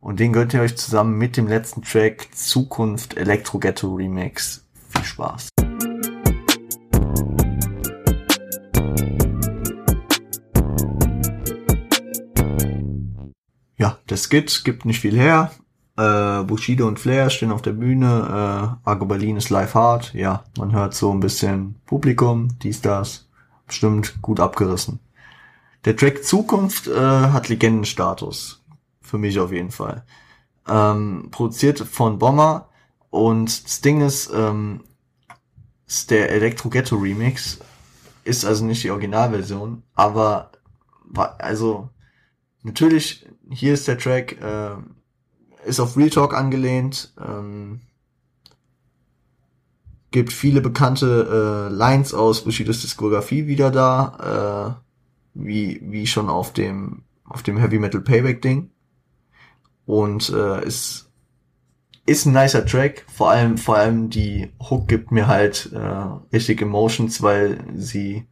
und 0.00 0.20
den 0.20 0.32
gönnt 0.32 0.54
ihr 0.54 0.62
euch 0.62 0.76
zusammen 0.76 1.16
mit 1.16 1.36
dem 1.36 1.46
letzten 1.46 1.82
Track 1.82 2.28
Zukunft 2.34 3.16
Electro 3.16 3.58
Ghetto 3.58 3.94
Remix. 3.94 4.66
Viel 4.88 5.04
Spaß. 5.04 5.48
Ja, 13.80 13.96
der 14.10 14.18
Skit 14.18 14.62
gibt 14.64 14.84
nicht 14.84 15.00
viel 15.00 15.16
her. 15.16 15.52
Äh, 15.96 16.44
Bushido 16.44 16.86
und 16.86 17.00
Flair 17.00 17.30
stehen 17.30 17.50
auf 17.50 17.62
der 17.62 17.72
Bühne. 17.72 18.78
Äh, 18.84 18.88
Argo 18.88 19.06
Berlin 19.06 19.38
ist 19.38 19.48
live 19.48 19.72
hard. 19.72 20.12
Ja, 20.12 20.44
man 20.58 20.72
hört 20.72 20.94
so 20.94 21.10
ein 21.10 21.20
bisschen 21.20 21.76
Publikum, 21.86 22.58
dies, 22.62 22.82
das. 22.82 23.26
Bestimmt 23.66 24.20
gut 24.20 24.38
abgerissen. 24.38 25.00
Der 25.86 25.96
Track 25.96 26.24
Zukunft 26.24 26.88
äh, 26.88 26.92
hat 26.94 27.48
Legendenstatus 27.48 28.62
für 29.00 29.16
mich 29.16 29.38
auf 29.40 29.50
jeden 29.50 29.70
Fall. 29.70 30.04
Ähm, 30.68 31.28
produziert 31.30 31.78
von 31.78 32.18
Bomber 32.18 32.68
und 33.08 33.64
das 33.64 33.80
Ding 33.80 34.02
ist, 34.02 34.30
ähm, 34.34 34.82
ist 35.86 36.10
der 36.10 36.30
Electro 36.32 36.68
Ghetto 36.68 36.96
Remix 36.96 37.60
ist 38.24 38.44
also 38.44 38.62
nicht 38.66 38.84
die 38.84 38.90
Originalversion, 38.90 39.82
aber 39.94 40.50
also 41.38 41.88
natürlich 42.62 43.26
hier 43.50 43.74
ist 43.74 43.88
der 43.88 43.98
Track 43.98 44.40
äh, 44.40 44.76
ist 45.66 45.80
auf 45.80 45.96
Real 45.96 46.10
Talk 46.10 46.34
angelehnt, 46.34 47.12
ähm, 47.20 47.80
gibt 50.10 50.32
viele 50.32 50.60
bekannte 50.60 51.68
äh, 51.70 51.72
Lines 51.72 52.14
aus 52.14 52.44
Bushidos 52.44 52.80
Diskografie 52.80 53.46
wieder 53.46 53.70
da, 53.70 54.76
äh, 55.34 55.40
wie 55.42 55.80
wie 55.84 56.06
schon 56.06 56.28
auf 56.28 56.52
dem 56.52 57.02
auf 57.24 57.42
dem 57.42 57.58
Heavy 57.58 57.78
Metal 57.78 58.00
Payback 58.00 58.42
Ding 58.42 58.70
und 59.86 60.30
äh, 60.30 60.64
ist 60.64 61.10
ist 62.06 62.26
ein 62.26 62.32
nicer 62.32 62.66
Track. 62.66 63.04
Vor 63.12 63.30
allem 63.30 63.56
vor 63.58 63.76
allem 63.76 64.10
die 64.10 64.50
Hook 64.58 64.88
gibt 64.88 65.12
mir 65.12 65.28
halt 65.28 65.70
äh, 65.72 66.06
richtig 66.32 66.62
Emotions, 66.62 67.22
weil 67.22 67.62
sie 67.76 68.26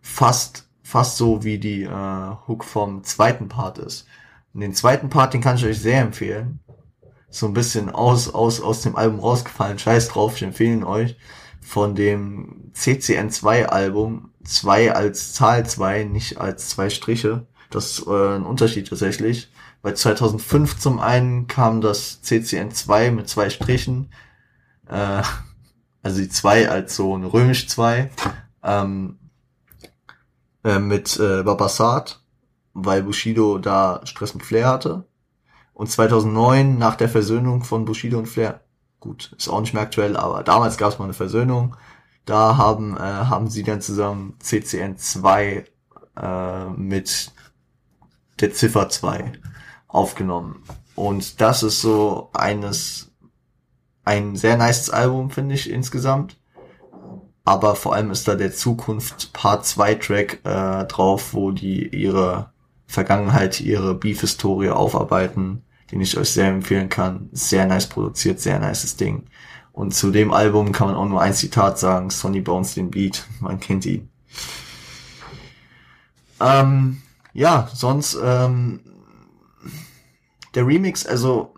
fast 0.00 0.68
fast 0.92 1.16
so 1.16 1.42
wie 1.42 1.58
die 1.58 1.84
äh, 1.84 2.36
Hook 2.46 2.64
vom 2.64 3.02
zweiten 3.02 3.48
Part 3.48 3.78
ist. 3.78 4.06
Und 4.52 4.60
den 4.60 4.74
zweiten 4.74 5.08
Part, 5.08 5.32
den 5.32 5.40
kann 5.40 5.56
ich 5.56 5.64
euch 5.64 5.80
sehr 5.80 6.02
empfehlen. 6.02 6.60
So 7.30 7.46
ein 7.46 7.54
bisschen 7.54 7.88
aus 7.88 8.32
aus 8.32 8.60
aus 8.60 8.82
dem 8.82 8.94
Album 8.94 9.20
rausgefallen. 9.20 9.78
Scheiß 9.78 10.08
drauf, 10.08 10.36
ich 10.36 10.42
empfehle 10.42 10.74
ihn 10.74 10.84
euch 10.84 11.16
von 11.62 11.94
dem 11.94 12.72
CCN2 12.74 13.64
Album. 13.64 14.32
Zwei 14.44 14.92
als 14.92 15.32
Zahl 15.32 15.64
zwei, 15.64 16.04
nicht 16.04 16.38
als 16.38 16.68
zwei 16.68 16.90
Striche 16.90 17.46
Das 17.70 17.98
ist 17.98 18.06
äh, 18.06 18.36
ein 18.36 18.44
Unterschied 18.44 18.88
tatsächlich. 18.88 19.50
Bei 19.80 19.94
2005 19.94 20.78
zum 20.78 21.00
einen 21.00 21.46
kam 21.46 21.80
das 21.80 22.22
CCN2 22.22 23.12
mit 23.12 23.30
zwei 23.30 23.48
Strichen, 23.48 24.10
äh, 24.88 25.22
also 26.02 26.20
die 26.20 26.28
2 26.28 26.68
als 26.68 26.96
so 26.96 27.16
ein 27.16 27.24
römisch 27.24 27.68
2, 27.68 28.10
ähm, 28.62 29.18
äh, 30.64 30.78
mit 30.78 31.18
äh, 31.18 31.42
Babasat, 31.42 32.22
weil 32.74 33.02
Bushido 33.02 33.58
da 33.58 34.00
Stress 34.04 34.34
mit 34.34 34.44
Flair 34.44 34.68
hatte. 34.68 35.04
Und 35.74 35.90
2009, 35.90 36.78
nach 36.78 36.96
der 36.96 37.08
Versöhnung 37.08 37.64
von 37.64 37.84
Bushido 37.84 38.18
und 38.18 38.26
Flair, 38.26 38.60
gut, 39.00 39.34
ist 39.36 39.48
auch 39.48 39.60
nicht 39.60 39.74
mehr 39.74 39.82
aktuell, 39.82 40.16
aber 40.16 40.42
damals 40.42 40.76
gab 40.76 40.92
es 40.92 40.98
mal 40.98 41.06
eine 41.06 41.14
Versöhnung, 41.14 41.76
da 42.24 42.56
haben, 42.56 42.96
äh, 42.96 43.00
haben 43.00 43.48
sie 43.48 43.62
dann 43.62 43.80
zusammen 43.80 44.36
CCN 44.38 44.96
2 44.96 45.64
äh, 46.16 46.64
mit 46.70 47.32
der 48.40 48.52
Ziffer 48.52 48.88
2 48.88 49.32
aufgenommen. 49.88 50.62
Und 50.94 51.40
das 51.40 51.62
ist 51.62 51.80
so 51.80 52.30
eines, 52.32 53.10
ein 54.04 54.36
sehr 54.36 54.56
nices 54.56 54.90
Album, 54.90 55.30
finde 55.30 55.54
ich 55.54 55.70
insgesamt. 55.70 56.36
Aber 57.44 57.74
vor 57.74 57.94
allem 57.94 58.10
ist 58.10 58.28
da 58.28 58.34
der 58.34 58.52
Zukunft 58.52 59.32
Part 59.32 59.66
2 59.66 59.94
Track 59.96 60.40
äh, 60.44 60.84
drauf, 60.84 61.34
wo 61.34 61.50
die 61.50 61.88
ihre 61.88 62.50
Vergangenheit, 62.86 63.60
ihre 63.60 63.94
Beef-Historie 63.94 64.70
aufarbeiten, 64.70 65.62
den 65.90 66.00
ich 66.00 66.16
euch 66.16 66.30
sehr 66.30 66.48
empfehlen 66.48 66.88
kann. 66.88 67.28
Sehr 67.32 67.66
nice 67.66 67.88
produziert, 67.88 68.38
sehr 68.40 68.58
nices 68.58 68.96
Ding. 68.96 69.24
Und 69.72 69.94
zu 69.94 70.10
dem 70.10 70.32
Album 70.32 70.70
kann 70.72 70.88
man 70.88 70.96
auch 70.96 71.08
nur 71.08 71.20
ein 71.20 71.34
Zitat 71.34 71.78
sagen, 71.78 72.10
Sonny 72.10 72.40
Bones 72.40 72.74
den 72.74 72.90
Beat, 72.90 73.26
man 73.40 73.58
kennt 73.58 73.86
ihn. 73.86 74.08
Ähm, 76.40 77.02
ja, 77.32 77.68
sonst 77.72 78.18
ähm, 78.22 78.80
der 80.54 80.66
Remix, 80.66 81.06
also 81.06 81.54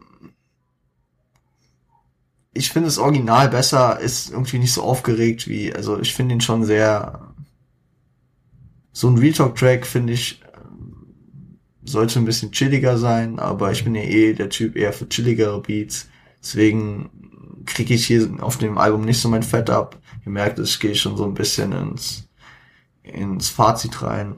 ich 2.54 2.70
finde 2.70 2.86
das 2.86 2.98
Original 2.98 3.48
besser, 3.48 3.98
ist 4.00 4.30
irgendwie 4.30 4.58
nicht 4.58 4.72
so 4.72 4.82
aufgeregt 4.82 5.48
wie, 5.48 5.74
also 5.74 6.00
ich 6.00 6.14
finde 6.14 6.34
ihn 6.34 6.40
schon 6.40 6.64
sehr, 6.64 7.34
so 8.92 9.08
ein 9.08 9.18
Real 9.18 9.32
Talk 9.32 9.56
Track 9.56 9.86
finde 9.86 10.12
ich, 10.12 10.40
sollte 11.84 12.18
ein 12.18 12.24
bisschen 12.24 12.52
chilliger 12.52 12.96
sein, 12.96 13.38
aber 13.38 13.72
ich 13.72 13.84
bin 13.84 13.94
ja 13.94 14.02
eh 14.02 14.32
der 14.32 14.48
Typ 14.48 14.76
eher 14.76 14.92
für 14.92 15.08
chilligere 15.08 15.60
Beats, 15.60 16.08
deswegen 16.40 17.10
kriege 17.66 17.94
ich 17.94 18.06
hier 18.06 18.28
auf 18.40 18.56
dem 18.56 18.78
Album 18.78 19.02
nicht 19.02 19.20
so 19.20 19.28
mein 19.28 19.42
Fett 19.42 19.70
ab. 19.70 19.98
Ihr 20.24 20.32
merkt, 20.32 20.58
ich 20.58 20.80
gehe 20.80 20.94
schon 20.94 21.16
so 21.16 21.24
ein 21.24 21.34
bisschen 21.34 21.72
ins, 21.72 22.28
ins 23.02 23.48
Fazit 23.48 24.02
rein. 24.02 24.36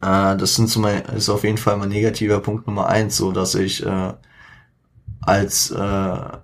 Äh, 0.00 0.36
das 0.36 0.54
sind 0.54 0.68
so 0.68 0.80
mein, 0.80 1.02
ist 1.06 1.28
auf 1.28 1.44
jeden 1.44 1.58
Fall 1.58 1.76
mein 1.76 1.88
negativer 1.88 2.40
Punkt 2.40 2.66
Nummer 2.66 2.86
eins, 2.86 3.16
so 3.16 3.32
dass 3.32 3.54
ich 3.54 3.84
äh, 3.84 4.14
als 5.20 5.70
äh, 5.70 6.38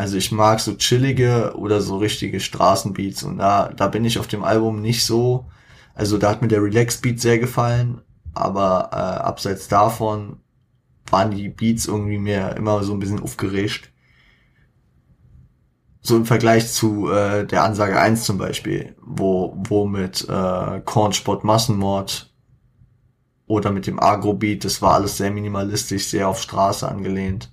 also 0.00 0.16
ich 0.16 0.32
mag 0.32 0.60
so 0.60 0.74
chillige 0.76 1.52
oder 1.56 1.82
so 1.82 1.98
richtige 1.98 2.40
Straßenbeats 2.40 3.22
und 3.22 3.36
da 3.36 3.68
da 3.68 3.86
bin 3.88 4.06
ich 4.06 4.18
auf 4.18 4.28
dem 4.28 4.44
Album 4.44 4.80
nicht 4.80 5.04
so. 5.04 5.44
Also 5.94 6.16
da 6.16 6.30
hat 6.30 6.40
mir 6.40 6.48
der 6.48 6.62
Relax 6.62 7.02
Beat 7.02 7.20
sehr 7.20 7.38
gefallen, 7.38 8.00
aber 8.32 8.88
äh, 8.92 8.96
abseits 8.96 9.68
davon 9.68 10.38
waren 11.10 11.32
die 11.32 11.50
Beats 11.50 11.84
irgendwie 11.84 12.16
mir 12.16 12.56
immer 12.56 12.82
so 12.82 12.94
ein 12.94 12.98
bisschen 12.98 13.20
aufgeregt. 13.20 13.92
So 16.00 16.16
im 16.16 16.24
Vergleich 16.24 16.72
zu 16.72 17.10
äh, 17.10 17.46
der 17.46 17.62
Ansage 17.64 18.00
1 18.00 18.24
zum 18.24 18.38
Beispiel, 18.38 18.96
wo, 19.02 19.54
wo 19.68 19.86
mit 19.86 20.26
äh, 20.26 20.80
Cornspot 20.82 21.44
Massenmord 21.44 22.32
oder 23.46 23.70
mit 23.70 23.86
dem 23.86 24.00
Agro-Beat, 24.00 24.64
das 24.64 24.80
war 24.80 24.94
alles 24.94 25.18
sehr 25.18 25.30
minimalistisch, 25.30 26.06
sehr 26.06 26.26
auf 26.26 26.40
Straße 26.40 26.88
angelehnt. 26.88 27.52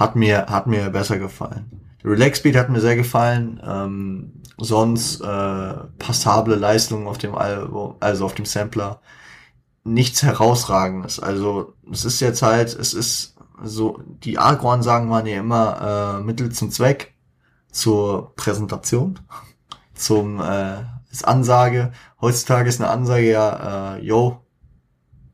Hat 0.00 0.16
mir, 0.16 0.46
hat 0.46 0.66
mir 0.66 0.88
besser 0.88 1.18
gefallen. 1.18 1.70
Der 2.02 2.12
Relax-Beat 2.12 2.56
hat 2.56 2.70
mir 2.70 2.80
sehr 2.80 2.96
gefallen. 2.96 3.60
Ähm, 3.62 4.32
sonst 4.56 5.20
äh, 5.20 5.74
passable 5.98 6.56
Leistungen 6.56 7.06
auf 7.06 7.18
dem 7.18 7.34
Album, 7.34 7.96
also 8.00 8.24
auf 8.24 8.34
dem 8.34 8.46
Sampler. 8.46 9.02
Nichts 9.84 10.22
herausragendes. 10.22 11.20
Also 11.20 11.74
es 11.92 12.06
ist 12.06 12.20
jetzt 12.20 12.40
halt, 12.40 12.74
es 12.74 12.94
ist 12.94 13.36
so, 13.62 14.00
die 14.24 14.38
Agro-Ansagen 14.38 15.10
waren 15.10 15.26
ja 15.26 15.38
immer 15.38 16.18
äh, 16.18 16.22
Mittel 16.22 16.50
zum 16.50 16.70
Zweck 16.70 17.14
zur 17.70 18.34
Präsentation, 18.36 19.20
zum 19.94 20.40
äh, 20.40 20.78
als 21.10 21.24
Ansage. 21.24 21.92
Heutzutage 22.22 22.70
ist 22.70 22.80
eine 22.80 22.90
Ansage 22.90 23.30
ja, 23.30 23.96
äh, 23.96 24.02
yo, 24.02 24.40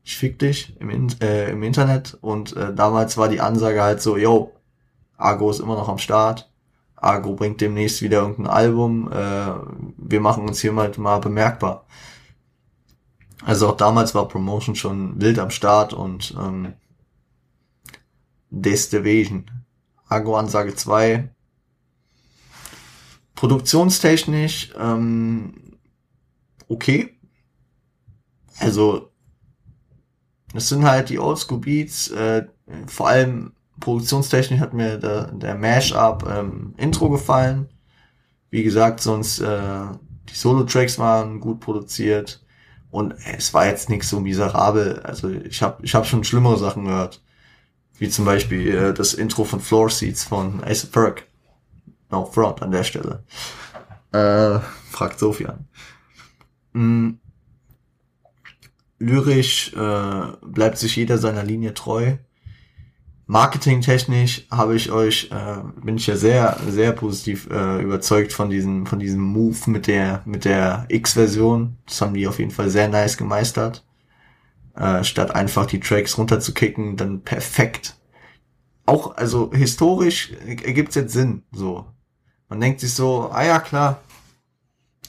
ich 0.03 0.17
fick 0.17 0.39
dich 0.39 0.77
im, 0.81 1.09
äh, 1.21 1.51
im 1.51 1.63
Internet 1.63 2.17
und 2.21 2.57
äh, 2.57 2.75
damals 2.75 3.17
war 3.17 3.29
die 3.29 3.41
Ansage 3.41 3.83
halt 3.83 4.01
so, 4.01 4.17
yo, 4.17 4.53
Argo 5.17 5.51
ist 5.51 5.61
immer 5.61 5.75
noch 5.77 5.89
am 5.89 5.99
Start, 5.99 6.51
Argo 6.97 7.35
bringt 7.35 7.61
demnächst 7.61 8.03
wieder 8.03 8.21
irgendein 8.21 8.47
Album, 8.47 9.11
äh, 9.13 9.55
wir 9.97 10.21
machen 10.21 10.49
uns 10.49 10.61
hier 10.61 10.73
mal, 10.73 10.93
mal 10.97 11.19
bemerkbar. 11.21 11.87
Also 13.45 13.69
auch 13.69 13.77
damals 13.77 14.15
war 14.15 14.29
Promotion 14.29 14.75
schon 14.75 15.21
wild 15.21 15.39
am 15.39 15.51
Start 15.51 15.93
und 15.93 16.35
ähm, 16.39 16.73
Destivation. 18.51 19.51
Argo 20.09 20.37
Ansage 20.37 20.75
2. 20.75 21.29
Produktionstechnisch 23.35 24.73
ähm, 24.79 25.79
okay. 26.69 27.19
Also 28.59 29.13
das 30.55 30.69
sind 30.69 30.85
halt 30.85 31.11
die 31.11 31.19
Oldschool 31.19 31.59
Beats, 31.59 32.09
äh, 32.09 32.47
vor 32.87 33.09
allem 33.09 33.53
Produktionstechnik 33.81 34.61
hat 34.61 34.75
mir 34.75 34.99
der, 34.99 35.33
der 35.33 35.55
Mash-Up 35.55 36.27
ähm, 36.29 36.75
Intro 36.77 37.11
gefallen. 37.11 37.69
Wie 38.51 38.63
gesagt, 38.63 39.01
sonst 39.01 39.41
äh, 39.41 39.83
die 40.29 40.35
Solo-Tracks 40.35 40.99
waren 40.99 41.41
gut 41.41 41.61
produziert 41.61 42.45
und 42.91 43.15
es 43.37 43.53
war 43.53 43.67
jetzt 43.67 43.91
nichts 43.91 44.09
so 44.09 44.21
miserabel. 44.21 45.01
Also 45.01 45.29
ich 45.29 45.63
habe 45.63 45.85
ich 45.85 45.95
hab 45.95 46.07
schon 46.07 46.25
schlimmere 46.25 46.59
Sachen 46.59 46.85
gehört. 46.85 47.23
Wie 47.99 48.09
zum 48.09 48.25
Beispiel 48.25 48.75
äh, 48.75 48.95
das 48.95 49.15
Intro 49.15 49.45
von 49.45 49.61
Floor 49.61 49.91
Seats 49.91 50.25
von 50.25 50.63
Ace 50.65 50.87
Perk. 50.87 51.27
No 52.11 52.25
front 52.25 52.63
an 52.63 52.71
der 52.71 52.85
Stelle. 52.85 53.25
Äh, 54.13 54.61
fragt 54.91 55.19
Sofian. 55.19 55.67
Mm, 56.73 57.15
lyrisch 58.99 59.73
äh, 59.75 60.27
bleibt 60.43 60.79
sich 60.79 60.97
jeder 60.97 61.19
seiner 61.19 61.43
Linie 61.43 61.75
treu. 61.75 62.17
Marketingtechnisch 63.29 64.47
habe 64.53 64.77
ich 64.77 64.93
euch, 64.93 65.31
äh, 65.33 65.57
bin 65.83 65.97
ich 65.97 66.07
ja 66.07 66.17
sehr, 66.17 66.57
sehr 66.69 66.93
positiv 66.93 67.49
äh, 67.51 67.83
überzeugt 67.83 68.33
von 68.33 68.51
diesem, 68.51 68.87
von 68.87 69.01
diesem 69.01 69.21
Move 69.21 69.59
mit 69.67 69.89
der, 69.89 70.23
mit 70.27 70.45
der 70.45 70.87
X-Version. 70.89 71.77
Das 71.87 72.01
haben 72.01 72.15
die 72.15 72.29
auf 72.29 72.39
jeden 72.39 72.53
Fall 72.53 72.71
sehr 72.71 72.89
nice 72.89 73.17
gemeistert. 73.17 73.85
Äh, 74.77 75.03
statt 75.03 75.35
einfach 75.35 75.67
die 75.67 75.81
Tracks 75.81 76.17
runterzukicken, 76.19 76.97
dann 76.97 77.23
perfekt. 77.23 77.97
Auch, 78.85 79.17
also 79.17 79.51
historisch 79.53 80.33
ergibt 80.47 80.91
es 80.91 80.95
jetzt 80.95 81.13
Sinn, 81.13 81.43
so. 81.51 81.87
Man 82.49 82.61
denkt 82.61 82.79
sich 82.79 82.95
so, 82.95 83.31
ah 83.33 83.45
ja, 83.45 83.59
klar, 83.59 84.01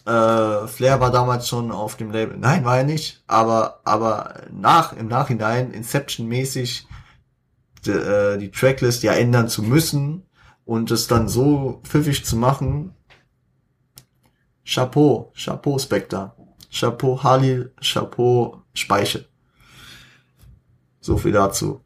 äh, 0.08 0.68
Flair 0.68 1.00
war 1.00 1.12
damals 1.12 1.48
schon 1.48 1.72
auf 1.72 1.98
dem 1.98 2.12
Label. 2.12 2.38
Nein, 2.38 2.66
war 2.66 2.78
er 2.78 2.84
nicht. 2.84 3.22
Aber, 3.28 3.82
aber 3.84 4.42
nach, 4.52 4.94
im 4.94 5.08
Nachhinein, 5.08 5.72
Inception-mäßig, 5.72 6.88
äh, 7.88 8.38
die 8.38 8.52
Tracklist 8.52 9.04
ja 9.04 9.14
ändern 9.14 9.50
zu 9.50 9.64
müssen 9.64 10.24
und 10.66 10.92
es 10.92 11.08
dann 11.08 11.28
so 11.28 11.82
pfiffig 11.84 12.26
zu 12.26 12.36
machen. 12.36 12.94
Chapeau, 14.66 15.32
Chapeau 15.36 15.80
Spectre. 15.80 16.34
Chapeau 16.70 17.24
Halil, 17.24 17.74
Chapeau 17.82 18.62
Speiche. 18.74 19.26
So 21.00 21.18
viel 21.18 21.32
dazu. 21.32 21.82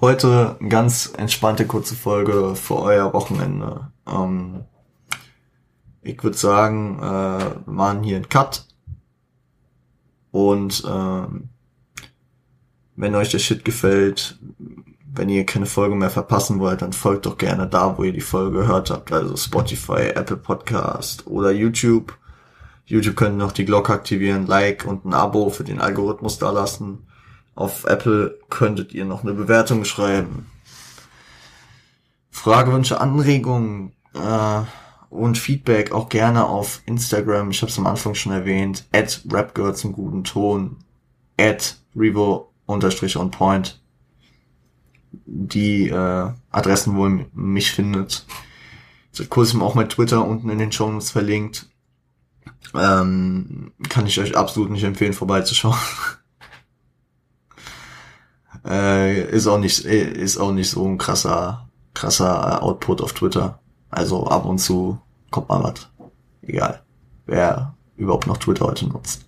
Heute 0.00 0.56
eine 0.58 0.68
ganz 0.68 1.12
entspannte 1.16 1.66
kurze 1.66 1.94
Folge 1.94 2.54
für 2.56 2.76
euer 2.76 3.12
Wochenende. 3.12 3.92
Ähm, 4.06 4.64
ich 6.00 6.22
würde 6.22 6.36
sagen, 6.36 6.98
äh, 6.98 7.02
wir 7.02 7.62
machen 7.66 8.02
hier 8.02 8.16
einen 8.16 8.28
Cut. 8.28 8.66
Und 10.30 10.82
ähm, 10.88 11.50
wenn 12.96 13.14
euch 13.14 13.30
der 13.30 13.38
Shit 13.38 13.64
gefällt, 13.64 14.38
wenn 15.14 15.28
ihr 15.28 15.44
keine 15.44 15.66
Folge 15.66 15.94
mehr 15.94 16.10
verpassen 16.10 16.58
wollt, 16.58 16.82
dann 16.82 16.92
folgt 16.92 17.26
doch 17.26 17.36
gerne 17.36 17.66
da, 17.66 17.96
wo 17.98 18.04
ihr 18.04 18.12
die 18.12 18.20
Folge 18.20 18.60
gehört 18.60 18.90
habt, 18.90 19.12
also 19.12 19.36
Spotify, 19.36 20.10
Apple 20.14 20.36
Podcast 20.36 21.26
oder 21.26 21.50
YouTube. 21.50 22.16
YouTube 22.86 23.16
könnt 23.16 23.36
noch 23.36 23.52
die 23.52 23.64
Glocke 23.64 23.92
aktivieren, 23.92 24.46
Like 24.46 24.86
und 24.86 25.04
ein 25.04 25.14
Abo 25.14 25.50
für 25.50 25.64
den 25.64 25.80
Algorithmus 25.80 26.38
da 26.38 26.50
lassen. 26.50 27.06
Auf 27.54 27.84
Apple 27.84 28.38
könntet 28.48 28.92
ihr 28.94 29.04
noch 29.04 29.22
eine 29.22 29.34
Bewertung 29.34 29.84
schreiben. 29.84 30.46
Fragewünsche, 32.30 33.00
Anregungen, 33.00 33.92
äh, 34.14 34.62
und 35.12 35.36
Feedback 35.36 35.92
auch 35.92 36.08
gerne 36.08 36.46
auf 36.46 36.80
Instagram. 36.86 37.50
Ich 37.50 37.60
habe 37.60 37.70
es 37.70 37.78
am 37.78 37.86
Anfang 37.86 38.14
schon 38.14 38.32
erwähnt. 38.32 38.86
At 38.92 39.22
Rapgirl 39.30 39.74
zum 39.74 39.92
guten 39.92 40.24
Ton. 40.24 40.78
at 41.38 41.76
revo 41.94 42.51
unterstrich 42.72 43.16
on 43.16 43.30
point 43.30 43.82
die 45.26 45.88
äh, 45.88 46.30
Adressen, 46.50 46.96
wo 46.96 47.06
ihr 47.06 47.26
mich 47.32 47.72
findet. 47.72 48.26
Seit 49.10 49.28
kurzem 49.28 49.62
auch 49.62 49.74
mein 49.74 49.88
Twitter 49.88 50.26
unten 50.26 50.48
in 50.48 50.58
den 50.58 50.72
Show 50.72 50.90
Notes 50.90 51.10
verlinkt. 51.10 51.68
Ähm, 52.74 53.72
kann 53.88 54.06
ich 54.06 54.18
euch 54.18 54.36
absolut 54.36 54.70
nicht 54.70 54.84
empfehlen, 54.84 55.12
vorbeizuschauen. 55.12 55.76
äh, 58.66 59.22
ist 59.30 59.46
auch 59.46 59.58
nicht, 59.58 59.84
ist 59.84 60.38
auch 60.38 60.52
nicht 60.52 60.70
so 60.70 60.86
ein 60.86 60.96
krasser, 60.96 61.68
krasser 61.92 62.62
Output 62.62 63.02
auf 63.02 63.12
Twitter. 63.12 63.60
Also 63.90 64.26
ab 64.26 64.46
und 64.46 64.58
zu 64.58 64.98
kommt 65.30 65.50
mal 65.50 65.62
was. 65.62 65.90
Egal. 66.40 66.82
Wer 67.26 67.74
überhaupt 67.96 68.26
noch 68.26 68.38
Twitter 68.38 68.66
heute 68.66 68.86
nutzt. 68.86 69.26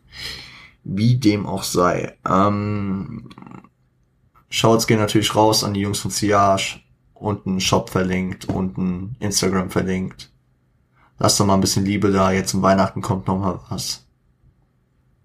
Wie 0.85 1.17
dem 1.17 1.47
auch 1.47 1.63
sei. 1.63 2.19
Ähm, 2.29 3.31
Shouts 4.51 4.87
gehen 4.87 5.01
natürlich 5.01 5.35
raus 5.35 5.65
an 5.65 5.75
die 5.75 5.81
Jungs 5.81 5.99
von 5.99 6.11
Siage. 6.11 6.81
Unten 7.15 7.61
Shop 7.61 7.91
verlinkt, 7.91 8.45
unten 8.47 9.17
Instagram 9.19 9.71
verlinkt. 9.71 10.31
Lasst 11.19 11.41
doch 11.41 11.47
mal 11.47 11.55
ein 11.55 11.61
bisschen 11.61 11.85
Liebe 11.85 12.11
da. 12.11 12.33
Jetzt 12.33 12.55
um 12.55 12.63
Weihnachten 12.63 13.01
kommt 13.01 13.27
noch 13.27 13.39
mal 13.39 13.61
was. 13.69 14.07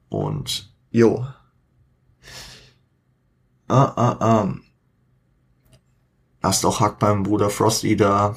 Und, 0.07 0.73
jo. 0.91 1.25
Ah, 3.67 3.93
ah, 3.95 4.17
ah. 4.19 4.53
Lasst 6.41 6.65
auch 6.65 6.79
Hack 6.79 6.99
beim 6.99 7.23
Bruder 7.23 7.49
Frosty 7.49 7.95
da. 7.95 8.35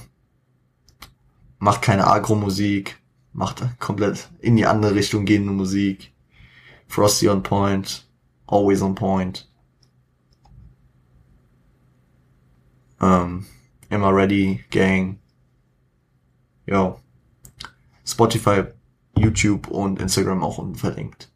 Macht 1.59 1.83
keine 1.83 2.07
Agro-Musik. 2.07 3.01
Macht 3.33 3.63
komplett 3.79 4.29
in 4.41 4.57
die 4.57 4.67
andere 4.67 4.95
Richtung 4.95 5.25
gehende 5.25 5.53
Musik. 5.53 6.12
Frosty 6.93 7.27
on 7.27 7.43
point. 7.43 8.05
Always 8.47 8.83
on 8.83 8.95
point. 8.95 9.49
Ähm, 13.01 13.47
immer 13.89 14.15
ready, 14.15 14.63
Gang. 14.69 15.19
Jo. 16.67 17.01
Spotify, 18.05 18.65
YouTube 19.17 19.69
und 19.69 20.03
Instagram 20.03 20.45
auch 20.45 20.59
unten 20.59 20.75
verlinkt. 20.75 21.33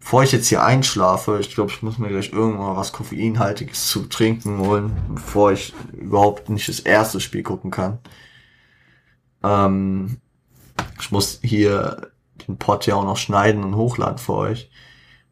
Bevor 0.00 0.24
ich 0.24 0.32
jetzt 0.32 0.48
hier 0.48 0.64
einschlafe, 0.64 1.38
ich 1.38 1.54
glaube, 1.54 1.70
ich 1.70 1.82
muss 1.82 1.98
mir 1.98 2.08
gleich 2.08 2.32
irgendwann 2.32 2.74
was 2.74 2.92
Koffeinhaltiges 2.92 3.86
zu 3.86 4.06
trinken 4.08 4.58
holen, 4.58 4.90
bevor 5.14 5.52
ich 5.52 5.72
überhaupt 5.92 6.48
nicht 6.48 6.68
das 6.68 6.80
erste 6.80 7.20
Spiel 7.20 7.44
gucken 7.44 7.70
kann. 7.70 8.00
Ähm, 9.44 10.20
ich 10.98 11.12
muss 11.12 11.38
hier 11.44 12.09
den 12.50 12.58
Pod 12.58 12.86
ja 12.86 12.96
auch 12.96 13.04
noch 13.04 13.16
schneiden 13.16 13.64
und 13.64 13.76
hochladen 13.76 14.18
für 14.18 14.34
euch. 14.34 14.70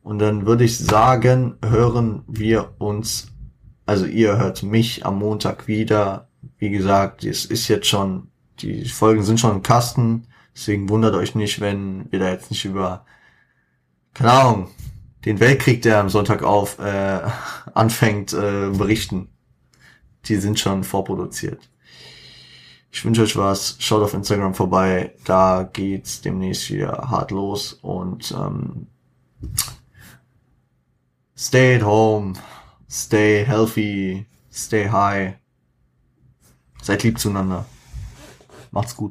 Und 0.02 0.18
dann 0.20 0.46
würde 0.46 0.64
ich 0.64 0.78
sagen, 0.78 1.56
hören 1.62 2.22
wir 2.26 2.74
uns 2.78 3.28
also 3.88 4.04
ihr 4.04 4.36
hört 4.36 4.62
mich 4.62 5.06
am 5.06 5.18
Montag 5.18 5.66
wieder. 5.66 6.28
Wie 6.58 6.68
gesagt, 6.68 7.24
es 7.24 7.46
ist 7.46 7.68
jetzt 7.68 7.86
schon, 7.86 8.28
die 8.60 8.84
Folgen 8.84 9.24
sind 9.24 9.40
schon 9.40 9.56
im 9.56 9.62
Kasten. 9.62 10.26
Deswegen 10.54 10.90
wundert 10.90 11.14
euch 11.14 11.34
nicht, 11.34 11.62
wenn 11.62 12.04
wir 12.12 12.18
da 12.18 12.28
jetzt 12.28 12.50
nicht 12.50 12.66
über, 12.66 13.06
keine 14.12 14.32
Ahnung, 14.32 14.68
den 15.24 15.40
Weltkrieg, 15.40 15.80
der 15.80 16.00
am 16.00 16.10
Sonntag 16.10 16.42
auf 16.42 16.78
äh, 16.78 17.20
anfängt, 17.72 18.34
äh, 18.34 18.68
berichten. 18.68 19.30
Die 20.26 20.36
sind 20.36 20.60
schon 20.60 20.84
vorproduziert. 20.84 21.70
Ich 22.90 23.04
wünsche 23.04 23.22
euch 23.22 23.36
was. 23.36 23.76
Schaut 23.78 24.02
auf 24.02 24.14
Instagram 24.14 24.54
vorbei. 24.54 25.14
Da 25.24 25.68
geht's 25.72 26.20
demnächst 26.20 26.70
wieder 26.70 27.08
hart 27.10 27.30
los. 27.30 27.74
Und 27.74 28.32
ähm, 28.32 28.86
stay 31.36 31.76
at 31.76 31.82
home 31.82 32.34
stay 32.88 33.44
healthy, 33.44 34.26
stay 34.50 34.88
high. 34.88 35.34
Seid 36.82 37.02
lieb 37.02 37.18
zueinander. 37.18 37.66
Macht's 38.70 38.96
gut. 38.96 39.06